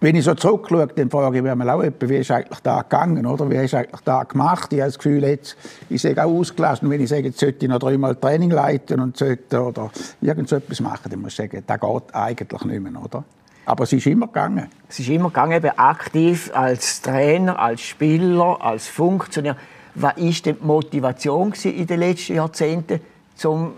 wenn 0.00 0.14
ich 0.14 0.24
so 0.24 0.34
zurückschaue, 0.34 0.86
dann 0.94 1.10
frage 1.10 1.38
ich 1.38 1.42
mich 1.42 1.52
auch 1.52 1.82
wie 1.82 2.16
ist 2.16 2.30
eigentlich 2.30 2.60
da 2.60 2.82
gegangen, 2.82 3.26
oder? 3.26 3.50
Wie 3.50 3.54
du 3.54 3.76
eigentlich 3.76 4.00
da 4.04 4.22
gemacht? 4.22 4.72
Ich 4.72 4.80
habe 4.80 4.90
das 4.90 4.98
Gefühl, 4.98 5.24
jetzt, 5.24 5.56
ich 5.88 6.00
sage 6.00 6.24
auch 6.24 6.30
ausgelassen, 6.30 6.88
wenn 6.88 7.00
ich 7.00 7.08
sage, 7.08 7.24
jetzt 7.24 7.40
sollte 7.40 7.64
ich 7.64 7.68
noch 7.68 7.80
dreimal 7.80 8.14
Training 8.14 8.50
leiten 8.50 9.00
und 9.00 9.16
sollte, 9.16 9.60
oder 9.60 9.90
irgend 10.20 10.48
so 10.48 10.56
etwas 10.56 10.80
machen, 10.80 11.10
dann 11.10 11.20
muss 11.20 11.32
ich 11.32 11.36
sagen, 11.36 11.64
das 11.66 11.80
geht 11.80 12.14
eigentlich 12.14 12.64
nicht 12.64 12.80
mehr, 12.80 13.02
oder? 13.02 13.24
Aber 13.66 13.84
es 13.84 13.92
ist 13.92 14.06
immer 14.06 14.28
gegangen. 14.28 14.68
Es 14.88 15.00
ist 15.00 15.08
immer 15.08 15.28
gegangen, 15.28 15.52
eben 15.52 15.76
aktiv 15.76 16.50
als 16.54 17.02
Trainer, 17.02 17.58
als 17.58 17.80
Spieler, 17.80 18.56
als 18.60 18.86
Funktionär. 18.86 19.56
Was 19.94 20.16
war 20.16 20.22
denn 20.22 20.56
die 20.60 20.64
Motivation 20.64 21.52
in 21.64 21.86
den 21.86 22.00
letzten 22.00 22.36
Jahrzehnten, 22.36 23.00
um 23.44 23.72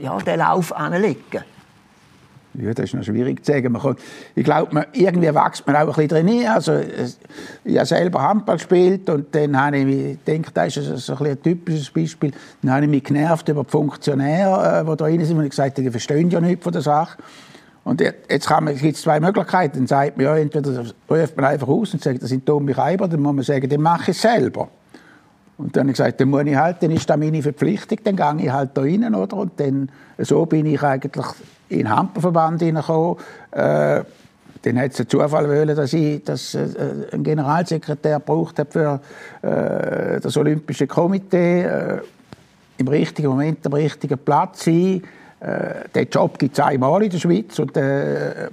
ja, 0.00 0.16
den 0.18 0.38
Lauf 0.38 0.74
anzulegen? 0.74 1.44
Ja, 2.54 2.72
das 2.72 2.86
ist 2.86 2.94
noch 2.94 3.04
schwierig 3.04 3.44
zu 3.44 3.52
sagen. 3.52 3.74
Kann, 3.74 3.96
ich 4.34 4.44
glaube, 4.44 4.86
irgendwie 4.92 5.34
wächst 5.34 5.66
man 5.66 5.76
auch 5.76 5.80
ein 5.98 6.08
bisschen 6.08 6.26
drin 6.26 6.46
Also, 6.48 6.80
ich 7.64 7.76
habe 7.76 7.86
selber 7.86 8.22
Handball 8.22 8.56
gespielt 8.56 9.08
und 9.10 9.34
dann 9.34 9.60
habe 9.60 9.78
ich 9.78 9.86
mich, 9.86 10.18
denke, 10.26 10.50
das 10.52 10.76
ist 10.76 11.06
so 11.06 11.16
ein, 11.16 11.26
ein 11.26 11.42
typisches 11.42 11.90
Beispiel, 11.90 12.32
dann 12.62 12.72
habe 12.72 12.84
ich 12.84 12.90
mich 12.90 13.04
genervt 13.04 13.48
über 13.48 13.64
die 13.64 13.70
Funktionäre, 13.70 14.84
die 14.88 14.96
da 14.96 15.04
rein 15.04 15.24
sind 15.24 15.38
und 15.38 15.48
gesagt 15.48 15.78
die 15.78 15.90
verstehen 15.90 16.30
ja 16.30 16.40
nichts 16.40 16.64
von 16.64 16.72
der 16.72 16.82
Sache. 16.82 17.18
Und 17.84 18.00
jetzt 18.02 18.28
gibt 18.28 18.96
es 18.96 19.02
zwei 19.02 19.18
Möglichkeiten. 19.18 19.78
Dann 19.78 19.86
sagt 19.86 20.18
man, 20.18 20.26
ja, 20.26 20.36
entweder 20.36 20.84
ruft 21.10 21.36
man 21.36 21.46
einfach 21.46 21.68
aus 21.68 21.94
und 21.94 22.02
sagt, 22.02 22.22
das 22.22 22.28
sind 22.28 22.46
dumme 22.46 22.76
Reiber, 22.76 23.08
dann 23.08 23.20
muss 23.20 23.34
man 23.34 23.44
sagen, 23.44 23.68
dann 23.68 23.80
mache 23.80 24.10
ich 24.10 24.18
selber. 24.18 24.68
Und 25.56 25.74
dann 25.74 25.82
habe 25.82 25.90
ich 25.90 25.96
gesagt, 25.96 26.20
dann 26.20 26.28
muss 26.28 26.44
ich 26.44 26.54
halt, 26.54 26.82
dann 26.82 26.90
ist 26.90 27.08
das 27.08 27.16
meine 27.16 27.42
Verpflichtung, 27.42 27.98
dann 28.04 28.16
gehe 28.16 28.46
ich 28.46 28.52
halt 28.52 28.70
da 28.74 28.82
rein, 28.82 29.14
oder? 29.14 29.36
Und 29.36 29.58
dann, 29.58 29.90
so 30.18 30.44
bin 30.44 30.66
ich 30.66 30.82
eigentlich 30.82 31.26
in 31.68 31.78
den 31.78 31.90
Hamperverband 31.90 32.60
hineingekommen. 32.62 33.16
Äh, 33.50 34.02
dann 34.62 34.80
hat 34.80 34.92
es 34.92 35.00
einen 35.00 35.08
Zufall 35.08 35.48
wollen, 35.48 35.76
dass 35.76 35.92
ich 35.92 36.24
dass, 36.24 36.54
äh, 36.54 36.68
einen 37.12 37.22
Generalsekretär 37.22 38.20
braucht 38.20 38.60
für 38.70 39.00
äh, 39.42 40.20
das 40.20 40.36
Olympische 40.36 40.86
Komitee. 40.86 41.62
Äh, 41.62 42.00
Im 42.78 42.88
richtigen 42.88 43.28
Moment 43.28 43.64
am 43.66 43.72
richtigen 43.72 44.18
Platz 44.18 44.64
sein. 44.64 45.02
Äh, 45.40 45.88
den 45.94 46.08
Job 46.10 46.38
gibt 46.38 46.58
es 46.58 46.64
einmal 46.64 47.02
in 47.02 47.10
der 47.10 47.18
Schweiz 47.18 47.58
und 47.58 47.76
äh, 47.76 48.50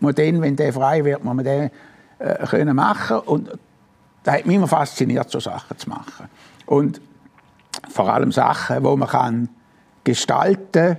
man 0.00 0.14
dann, 0.14 0.42
wenn 0.42 0.56
der 0.56 0.72
frei 0.72 1.04
wird, 1.04 1.22
muss 1.22 1.34
man 1.34 1.44
den 1.44 1.70
äh, 2.18 2.46
können 2.46 2.74
machen 2.74 3.18
und 3.20 3.50
das 4.24 4.34
hat 4.34 4.46
mich 4.46 4.56
immer 4.56 4.68
fasziniert, 4.68 5.30
so 5.30 5.40
Sachen 5.40 5.78
zu 5.78 5.88
machen. 5.88 6.26
Und 6.66 7.00
vor 7.88 8.12
allem 8.12 8.32
Sachen, 8.32 8.82
wo 8.84 8.96
man 8.96 9.08
kann 9.08 9.48
gestalten 10.04 10.72
kann, 10.72 10.96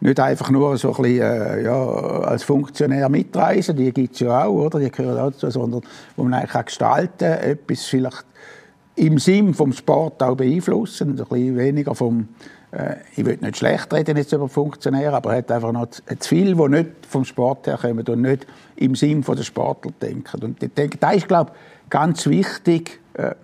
nicht 0.00 0.20
einfach 0.20 0.50
nur 0.50 0.76
so 0.76 0.94
ein 0.94 1.02
bisschen, 1.02 1.22
äh, 1.22 1.62
ja, 1.64 1.86
als 1.86 2.42
Funktionär 2.42 3.08
mitreisen, 3.08 3.76
die 3.76 3.92
gibt 3.92 4.14
es 4.14 4.20
ja 4.20 4.44
auch, 4.44 4.66
oder? 4.66 4.78
die 4.78 4.90
gehören 4.90 5.18
auch 5.18 5.30
dazu, 5.30 5.50
sondern 5.50 5.82
wo 6.16 6.24
man 6.24 6.34
eigentlich 6.34 6.50
kann 6.50 6.64
gestalten 6.64 7.18
kann, 7.18 7.38
etwas 7.38 7.84
vielleicht 7.84 8.24
im 8.96 9.18
Sinn 9.18 9.54
vom 9.54 9.72
Sport 9.72 10.22
auch 10.22 10.36
beeinflussen, 10.36 11.10
ein 11.10 11.16
bisschen 11.16 11.56
weniger 11.56 11.94
vom, 11.94 12.28
äh, 12.70 12.96
ich 13.16 13.24
will 13.24 13.38
nicht 13.40 13.56
schlecht 13.56 13.92
reden 13.92 14.16
jetzt 14.16 14.32
über 14.32 14.48
Funktionäre, 14.48 15.16
aber 15.16 15.32
er 15.32 15.38
hat 15.38 15.50
einfach 15.50 15.72
noch 15.72 15.88
zu 15.88 16.04
viel, 16.20 16.54
die 16.54 16.68
nicht 16.68 16.90
vom 17.08 17.24
Sport 17.24 17.66
herkommen 17.66 18.06
und 18.06 18.22
nicht 18.22 18.46
im 18.76 18.94
Sinn 18.94 19.22
der 19.22 19.42
Sportler 19.42 19.92
denken. 20.00 20.44
Und 20.44 20.62
ich 20.62 20.72
denke, 20.72 20.98
das 20.98 21.16
ist, 21.16 21.28
glaube 21.28 21.52
ich, 21.52 21.90
ganz 21.90 22.26
wichtig, 22.26 23.00
äh, 23.14 23.34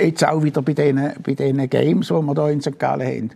jetzt 0.00 0.26
auch 0.26 0.42
wieder 0.42 0.62
bei 0.62 0.72
diesen, 0.72 1.12
bei 1.22 1.34
Games, 1.34 2.08
die 2.08 2.14
wir 2.14 2.34
hier 2.34 2.48
in 2.48 2.60
St. 2.60 2.78
Gallen 2.78 3.06
haben. 3.06 3.30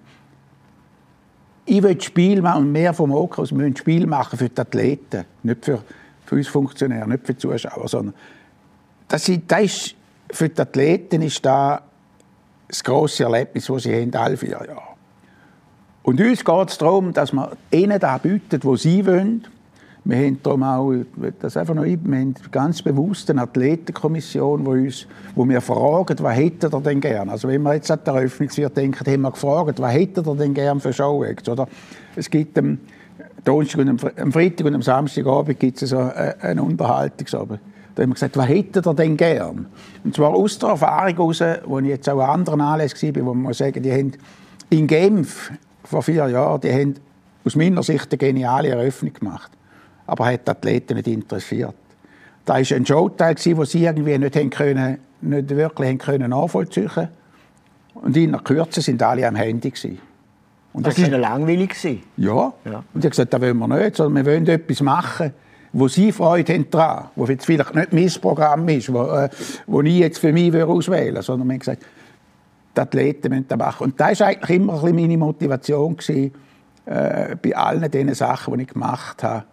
Ich 1.66 1.82
will 1.82 2.00
Spiel 2.00 2.42
machen, 2.42 2.72
mehr 2.72 2.92
vom 2.92 3.12
OK 3.12 3.38
aus, 3.38 3.50
wir 3.50 3.58
müssen 3.58 3.76
Spiel 3.76 4.06
machen 4.06 4.38
für 4.38 4.48
die 4.48 4.60
Athleten, 4.60 5.24
nicht 5.42 5.64
für, 5.64 5.82
für 6.26 6.34
uns 6.34 6.48
Funktionäre, 6.48 7.08
nicht 7.08 7.26
für 7.26 7.32
die 7.32 7.38
Zuschauer, 7.38 7.88
sondern 7.88 8.14
das, 9.08 9.28
ist, 9.28 9.42
das 9.48 9.62
ist, 9.62 9.94
für 10.30 10.48
die 10.48 10.60
Athleten 10.60 11.22
ist 11.22 11.44
das 11.44 11.80
das 12.68 12.82
grosse 12.82 13.24
Erlebnis, 13.24 13.66
das 13.66 13.82
sie 13.84 13.94
haben, 13.94 14.14
alle 14.14 14.36
vier 14.36 14.50
Jahre. 14.50 14.82
Und 16.02 16.20
uns 16.20 16.44
geht 16.44 16.68
es 16.68 16.78
darum, 16.78 17.12
dass 17.12 17.32
wir 17.32 17.52
ihnen 17.70 17.98
das 17.98 18.20
bieten, 18.20 18.60
was 18.62 18.82
sie 18.82 19.06
wollen. 19.06 19.46
Wir 20.06 20.18
haben 20.18 20.38
darum 20.42 20.62
auch, 20.62 20.92
das 21.40 21.56
einfach 21.56 21.74
noch, 21.74 21.84
wir 21.84 21.96
haben 21.96 22.34
ganz 22.50 22.82
bewusst 22.82 23.30
eine 23.30 23.40
Athletenkommission, 23.40 24.66
wo, 24.66 24.72
uns, 24.72 25.06
wo 25.34 25.48
wir 25.48 25.62
fragen, 25.62 26.16
was 26.20 26.36
hätte 26.36 26.68
er 26.70 26.80
denn 26.82 27.00
gern? 27.00 27.30
Also 27.30 27.48
wenn 27.48 27.62
wir 27.62 27.74
jetzt 27.74 27.90
an 27.90 28.00
der 28.04 28.14
Eröffnungsfeier 28.14 28.68
denken, 28.68 29.06
haben 29.06 29.22
wir 29.22 29.30
gefragt, 29.30 29.80
was 29.80 29.92
hätte 29.92 30.22
er 30.26 30.34
denn 30.34 30.52
gern 30.52 30.78
für 30.78 30.92
Showacts? 30.92 31.48
Oder 31.48 31.66
es 32.16 32.28
gibt 32.28 32.58
am 32.58 32.80
Donnerstag 33.44 33.80
und 33.80 34.04
am, 34.20 34.32
Freitag 34.32 34.66
und 34.66 34.74
am 34.74 34.82
Samstagabend 34.82 35.58
gibt 35.58 35.80
es 35.80 35.88
so 35.88 35.98
eine 35.98 36.62
Unterhaltungsabend. 36.62 37.60
Da 37.94 38.02
haben 38.02 38.10
wir 38.10 38.14
gesagt, 38.14 38.36
was 38.36 38.48
hätte 38.48 38.82
er 38.84 38.94
denn 38.94 39.16
gern? 39.16 39.66
Und 40.02 40.14
zwar 40.14 40.34
aus 40.34 40.58
der 40.58 40.70
Erfahrung 40.70 41.14
heraus, 41.14 41.42
wo 41.64 41.78
ich 41.78 41.86
jetzt 41.86 42.08
auch 42.10 42.20
an 42.20 42.40
anderen 42.40 42.60
Anlässen 42.60 43.16
war, 43.16 43.24
wo 43.24 43.34
man 43.34 43.54
sagen, 43.54 43.82
die 43.82 43.92
haben 43.92 44.12
in 44.68 44.86
Genf 44.86 45.50
vor 45.84 46.02
vier 46.02 46.28
Jahren, 46.28 46.60
die 46.60 46.72
haben 46.72 46.94
aus 47.44 47.56
meiner 47.56 47.82
Sicht 47.82 48.10
eine 48.10 48.18
geniale 48.18 48.68
Eröffnung 48.68 49.12
gemacht. 49.14 49.50
Aber 50.06 50.26
hat 50.26 50.46
die 50.46 50.50
Athleten 50.50 50.94
nicht 50.96 51.08
interessiert. 51.08 51.74
Da 52.44 52.54
war 52.54 52.58
ein 52.58 52.86
Showteil, 52.86 53.34
den 53.34 53.64
sie 53.64 53.84
irgendwie 53.84 54.18
nicht, 54.18 54.50
können, 54.50 54.98
nicht 55.22 55.48
wirklich 55.48 55.88
haben 55.88 55.98
können 55.98 56.30
nachvollziehen 56.30 57.08
Und 57.94 58.16
in 58.16 58.32
der 58.32 58.40
Kürze 58.42 58.82
sind 58.82 59.02
alle 59.02 59.26
am 59.26 59.36
Handy. 59.36 59.70
Gewesen. 59.70 59.98
Und 60.74 60.86
das 60.86 61.00
war 61.00 61.18
langweilig? 61.18 61.74
Ja. 62.16 62.52
ja. 62.64 62.84
Und 62.92 62.96
ich 62.96 62.96
habe 62.96 63.10
gesagt, 63.10 63.32
das 63.32 63.40
wollen 63.40 63.58
wir 63.58 63.68
nicht, 63.68 63.96
sondern 63.96 64.26
wir 64.26 64.32
wollen 64.32 64.46
etwas 64.46 64.80
machen, 64.82 65.32
wo 65.72 65.88
Sie 65.88 66.12
Freude 66.12 66.52
haben 66.52 66.70
daran, 66.70 67.06
wo 67.16 67.26
jetzt 67.26 67.46
vielleicht 67.46 67.74
nicht 67.74 67.92
mein 67.92 68.10
Programm 68.20 68.68
ist, 68.68 68.92
wo, 68.92 69.04
äh, 69.04 69.28
wo 69.66 69.82
ich 69.82 69.98
jetzt 69.98 70.18
für 70.18 70.32
mich 70.32 70.54
auswählen 70.54 71.14
würde, 71.14 71.22
sondern 71.22 71.48
wir 71.48 71.54
haben 71.54 71.58
gesagt, 71.60 71.84
die 72.76 72.80
Athleten 72.80 73.28
müssen 73.30 73.48
das 73.48 73.58
machen. 73.58 73.84
Und 73.84 74.00
das 74.00 74.20
war 74.20 74.28
eigentlich 74.28 74.58
immer 74.58 74.74
ein 74.74 74.80
bisschen 74.80 74.96
meine 74.96 75.18
Motivation 75.18 75.96
gewesen, 75.96 76.32
äh, 76.86 77.36
bei 77.40 77.56
allen 77.56 77.90
diesen 77.90 78.14
Sachen, 78.14 78.56
die 78.56 78.62
ich 78.62 78.68
gemacht 78.68 79.22
habe, 79.22 79.44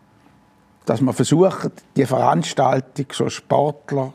dass 0.86 1.02
man 1.02 1.14
versucht, 1.14 1.72
die 1.96 2.06
Veranstaltung 2.06 3.06
so 3.12 3.30
Sportler 3.30 4.14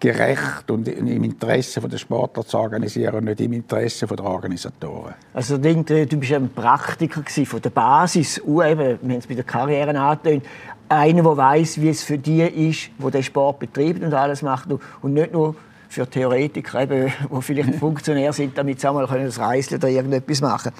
gerecht 0.00 0.70
und 0.70 0.86
im 0.86 1.24
Interesse 1.24 1.80
der 1.80 1.96
Sportler 1.96 2.44
zu 2.44 2.58
organisieren 2.58 3.14
und 3.14 3.24
nicht 3.24 3.40
im 3.40 3.54
Interesse 3.54 4.06
der 4.06 4.24
Organisatoren. 4.24 5.14
Also 5.32 5.56
du 5.56 5.72
bist 6.16 6.32
ein 6.32 6.50
Praktiker 6.50 7.22
von 7.46 7.62
der 7.62 7.70
Basis, 7.70 8.38
eben, 8.38 8.48
wir 8.58 8.68
haben 8.76 9.10
es 9.12 9.26
bei 9.26 9.34
der 9.34 9.44
Karriere 9.44 9.98
angetönt, 9.98 10.44
einer, 10.88 11.22
der 11.22 11.36
weiß, 11.36 11.80
wie 11.80 11.88
es 11.88 12.02
für 12.02 12.18
die 12.18 12.42
ist, 12.42 12.90
wo 12.98 13.08
der 13.08 13.22
Sport 13.22 13.60
betreibt 13.60 14.02
und 14.02 14.12
alles 14.12 14.42
macht 14.42 14.68
und 15.00 15.14
nicht 15.14 15.32
nur 15.32 15.56
für 15.88 16.08
Theoretiker, 16.08 16.82
eben, 16.82 17.12
die 17.32 17.42
vielleicht 17.42 17.74
Funktionär 17.76 18.32
sind, 18.32 18.58
damit 18.58 18.80
sie 18.80 18.88
einmal 18.88 19.06
das 19.06 19.38
Reisen 19.38 19.76
oder 19.76 19.88
irgendetwas 19.88 20.40
machen 20.40 20.72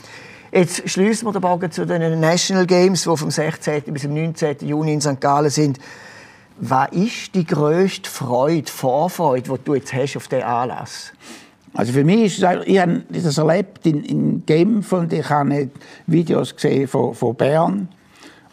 Jetzt 0.54 0.88
schließen 0.88 1.26
wir 1.26 1.32
den 1.32 1.40
Bogen 1.40 1.68
zu 1.72 1.84
den 1.84 2.20
National 2.20 2.64
Games, 2.64 3.02
die 3.02 3.16
vom 3.16 3.28
16. 3.28 3.82
bis 3.88 4.02
zum 4.02 4.14
19. 4.14 4.58
Juni 4.60 4.92
in 4.92 5.00
St. 5.00 5.20
Gallen 5.20 5.50
sind. 5.50 5.80
Was 6.60 6.92
ist 6.92 7.34
die 7.34 7.44
grösste 7.44 8.08
Freude, 8.08 8.70
Vorfreude, 8.70 9.50
die 9.50 9.64
du 9.64 9.74
jetzt 9.74 9.92
hast 9.92 10.16
auf 10.16 10.28
diesen 10.28 10.44
Anlass? 10.44 11.12
Also 11.74 11.92
für 11.92 12.04
mich 12.04 12.38
ist 12.38 12.44
es, 12.44 12.66
ich 12.66 12.78
habe 12.78 13.02
das 13.08 13.36
erlebt 13.36 13.84
in, 13.84 14.04
in 14.04 14.46
Genf 14.46 14.92
und 14.92 15.12
ich 15.12 15.28
habe 15.28 15.70
Videos 16.06 16.54
gesehen 16.54 16.86
von, 16.86 17.16
von 17.16 17.34
Bern 17.34 17.88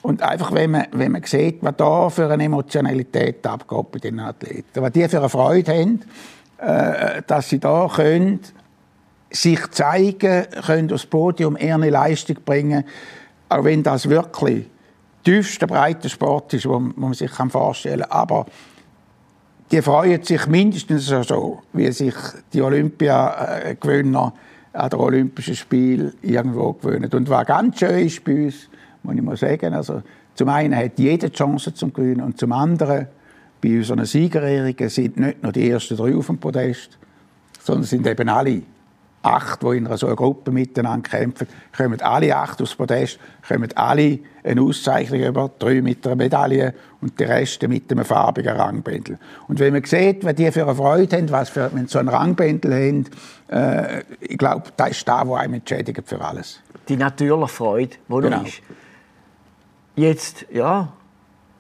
und 0.01 0.23
einfach, 0.23 0.51
wenn 0.53 0.71
man, 0.71 0.87
wenn 0.93 1.11
man 1.11 1.21
sieht, 1.21 1.59
was 1.61 1.75
da 1.77 2.09
für 2.09 2.27
eine 2.31 2.45
Emotionalität 2.45 3.45
abgeht 3.45 3.91
bei 3.91 3.99
den 3.99 4.19
Athleten, 4.19 4.81
was 4.81 4.91
die 4.91 5.07
für 5.07 5.19
eine 5.19 5.29
Freude 5.29 5.71
haben, 5.71 6.01
äh, 6.57 7.21
dass 7.27 7.49
sie 7.49 7.59
da 7.59 7.87
können, 7.93 8.39
sich 9.32 9.72
zeigen 9.72 10.46
können, 10.65 10.91
aufs 10.91 11.06
Podium 11.06 11.58
ihre 11.58 11.89
Leistung 11.89 12.38
bringen, 12.46 12.84
auch 13.50 13.63
wenn 13.63 13.82
das 13.84 14.08
wirklich 14.10 14.67
tiefste 15.24 15.67
breite 15.67 16.10
Sport 16.10 16.54
ist, 16.54 16.67
wo 16.67 16.80
man 16.80 17.13
sich 17.13 17.32
vorstellen 17.32 18.02
kann. 18.02 18.12
Aber 18.12 18.46
die 19.72 19.82
freuen 19.82 20.22
sich 20.24 20.48
mindestens 20.48 21.08
so, 21.08 21.62
wie 21.74 21.91
sich 21.91 22.15
die 22.54 22.62
Olympiagewinner 22.62 24.34
an 24.74 24.89
den 24.89 25.00
Olympischen 25.00 25.56
Spielen 25.56 26.13
irgendwo 26.22 26.74
gewöhnen. 26.74 27.12
Und 27.12 27.30
was 27.30 27.46
ganz 27.46 27.80
schön 27.80 28.06
ist 28.06 28.24
bei 28.24 28.46
uns, 28.46 28.70
muss 29.04 29.15
ich 29.15 29.22
mal 29.22 29.38
sagen. 29.38 29.74
Also, 29.74 30.02
zum 30.36 30.50
einen 30.50 30.76
hat 30.76 30.98
jede 30.98 31.32
Chance 31.32 31.74
zum 31.74 31.94
Gewinnen 31.94 32.22
und 32.22 32.38
zum 32.38 32.52
anderen 32.52 33.08
bei 33.62 33.78
unseren 33.78 34.06
Siegerehrungen 34.06 34.89
sind 34.89 35.17
nicht 35.17 35.44
nur 35.44 35.52
die 35.52 35.70
ersten 35.70 35.96
drei 35.96 36.15
auf 36.15 36.28
dem 36.28 36.38
Podest, 36.38 36.98
sondern 37.62 37.84
sind 37.84 38.08
eben 38.08 38.28
alle 38.28 38.63
acht, 39.23 39.62
die 39.62 39.77
in 39.77 39.88
einer 39.88 39.97
so 39.97 40.07
einer 40.07 40.15
Gruppe 40.15 40.51
miteinander 40.51 41.07
kämpfen, 41.07 41.47
kommen 41.75 42.01
alle 42.01 42.36
acht 42.36 42.62
aufs 42.62 42.75
Podest, 42.75 43.19
kommen 43.47 43.71
alle 43.75 44.19
eine 44.43 44.62
Auszeichnung 44.62 45.21
über, 45.21 45.51
drei 45.60 45.81
mit 45.81 46.05
einer 46.05 46.15
Medaille 46.15 46.73
und 47.01 47.19
die 47.19 47.23
Reste 47.23 47.67
mit 47.67 47.91
einem 47.91 48.05
farbigen 48.05 48.55
Rangbändel. 48.55 49.19
Und 49.47 49.60
wenn 49.60 49.73
man 49.73 49.84
sieht, 49.84 50.23
was 50.23 50.36
die 50.36 50.51
für 50.51 50.63
eine 50.63 50.75
Freude 50.75 51.17
haben, 51.17 51.29
was 51.29 51.49
für, 51.49 51.69
wenn 51.73 51.88
sie 51.88 51.93
so 51.93 51.99
einen 51.99 52.10
Rangbändel 52.10 52.73
haben, 52.73 53.05
äh, 53.47 54.03
ich 54.19 54.38
glaube, 54.38 54.71
das 54.75 54.91
ist 54.91 55.07
das, 55.07 55.27
was 55.27 55.39
einem 55.39 55.55
entschädigt 55.55 56.01
für 56.05 56.19
alles. 56.21 56.60
Die 56.88 56.97
natürliche 56.97 57.47
Freude, 57.47 57.95
die 58.07 58.21
genau. 58.21 58.41
ist. 58.41 58.62
Jetzt, 59.95 60.45
ja, 60.51 60.91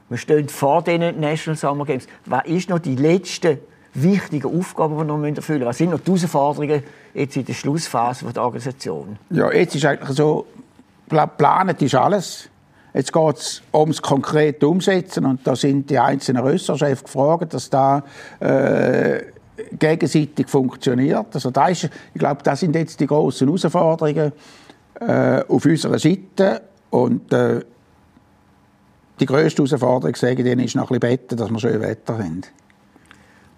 wir 0.09 0.17
stehen 0.17 0.49
vor 0.49 0.81
den 0.81 1.19
National 1.19 1.57
Summer 1.57 1.85
Games. 1.85 2.07
Was 2.25 2.45
ist 2.45 2.69
noch 2.69 2.79
die 2.79 2.95
letzte 2.95 3.59
wichtige 3.93 4.47
Aufgabe, 4.47 4.93
die 4.93 4.99
wir 4.99 5.05
noch 5.05 5.23
erfüllen 5.23 5.59
müssen? 5.59 5.69
Was 5.69 5.77
sind 5.77 5.91
noch 5.91 5.99
die 5.99 6.11
Herausforderungen 6.11 6.83
jetzt 7.13 7.35
in 7.35 7.45
der 7.45 7.53
Schlussphase 7.53 8.25
der 8.25 8.43
Organisation? 8.43 9.17
Ja, 9.29 9.51
jetzt 9.51 9.75
ist 9.75 9.85
eigentlich 9.85 10.15
so, 10.15 10.45
geplant 11.09 11.81
ist 11.81 11.95
alles. 11.95 12.49
Jetzt 12.93 13.13
geht 13.13 13.37
es 13.37 13.61
ums 13.73 14.01
konkrete 14.01 14.67
Umsetzen 14.67 15.25
und 15.25 15.45
da 15.47 15.55
sind 15.55 15.89
die 15.89 15.97
einzelnen 15.97 16.43
Ressortchefs 16.43 17.03
gefragt, 17.03 17.53
dass 17.53 17.69
da 17.69 18.03
äh, 18.39 19.21
gegenseitig 19.79 20.49
funktioniert. 20.49 21.27
Also 21.33 21.51
da 21.51 21.67
ist, 21.67 21.85
ich 21.85 22.19
glaube, 22.19 22.43
das 22.43 22.59
sind 22.59 22.75
jetzt 22.75 22.99
die 22.99 23.07
großen 23.07 23.47
Herausforderungen 23.47 24.33
äh, 24.99 25.41
auf 25.47 25.65
unserer 25.65 25.99
Seite 25.99 26.63
und 26.89 27.31
äh, 27.31 27.61
die 29.21 29.25
grösste 29.25 29.63
Herausforderung, 29.63 30.15
sage 30.15 30.41
ich, 30.41 30.65
ist 30.65 30.75
noch 30.75 30.91
ein 30.91 30.99
bisschen 30.99 31.17
betten, 31.17 31.37
dass 31.37 31.49
wir 31.49 31.59
schön 31.59 31.79
Wetter 31.79 32.17
haben. 32.17 32.41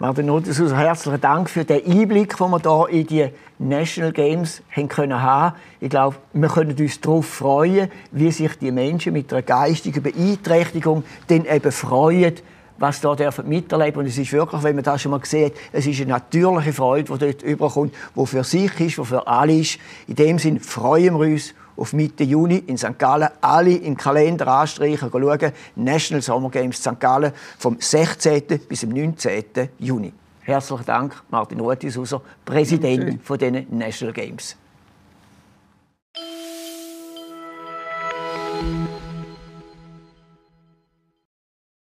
Martin 0.04 0.26
Nottesus, 0.26 0.74
herzlichen 0.74 1.22
Dank 1.22 1.50
für 1.50 1.64
den 1.64 1.86
Einblick, 1.86 2.36
den 2.36 2.52
wir 2.52 2.88
hier 2.90 3.00
in 3.00 3.08
die 3.08 3.30
National 3.58 4.12
Games 4.12 4.62
haben 4.70 4.90
können 4.90 5.22
haben. 5.22 5.56
Ich 5.80 5.92
glaube, 5.92 6.18
wir 6.34 6.50
können 6.50 6.76
uns 6.78 7.00
darauf 7.00 7.26
freuen, 7.26 7.90
wie 8.12 8.30
sich 8.30 8.54
die 8.58 8.74
Menschen 8.74 9.14
mit 9.14 9.32
einer 9.32 9.44
geistigen 9.44 10.04
Beeinträchtigung 10.04 11.06
dann 11.30 11.46
eben 11.46 11.72
freuen, 11.72 12.34
was 12.78 13.00
da 13.00 13.16
dürfen 13.16 13.48
miterleben 13.48 14.02
und 14.02 14.08
es 14.08 14.18
ist 14.18 14.34
wirklich, 14.34 14.62
wenn 14.64 14.76
man 14.76 14.84
das 14.84 15.02
schon 15.02 15.12
mal 15.12 15.22
sieht, 15.24 15.54
es 15.72 15.88
ist 15.88 16.02
eine 16.02 16.10
natürliche 16.10 16.74
Freude, 16.74 17.14
die 17.14 17.26
dort 17.26 17.42
überkommt, 17.42 17.96
die 18.14 18.26
für 18.26 18.44
sich 18.44 18.78
ist, 18.82 18.98
die 18.98 19.06
für 19.06 19.26
alle 19.26 19.56
ist. 19.56 19.80
In 20.10 20.16
dem 20.16 20.38
Sinne 20.38 20.60
freuen 20.60 21.18
wir 21.18 21.32
uns 21.32 21.54
auf 21.76 21.94
Mitte 21.94 22.24
Juni 22.24 22.58
in 22.68 22.78
St. 22.78 22.98
Gallen. 22.98 23.30
Alle 23.42 23.76
im 23.76 23.98
Kalender 23.98 24.48
anstreichen, 24.48 25.10
schauen. 25.12 25.52
National 25.76 26.22
Summer 26.22 26.50
Games 26.50 26.78
St. 26.78 27.00
Gallen 27.00 27.32
vom 27.58 27.78
16. 27.80 28.44
bis 28.68 28.82
zum 28.82 28.90
19. 28.90 29.44
Juni. 29.80 30.14
Herzlichen 30.42 30.86
Dank, 30.86 31.24
Martin 31.30 31.60
Ruetisuser, 31.60 32.22
Präsident 32.44 33.24
von 33.24 33.38
den 33.38 33.66
National 33.70 34.14
Games. 34.14 34.58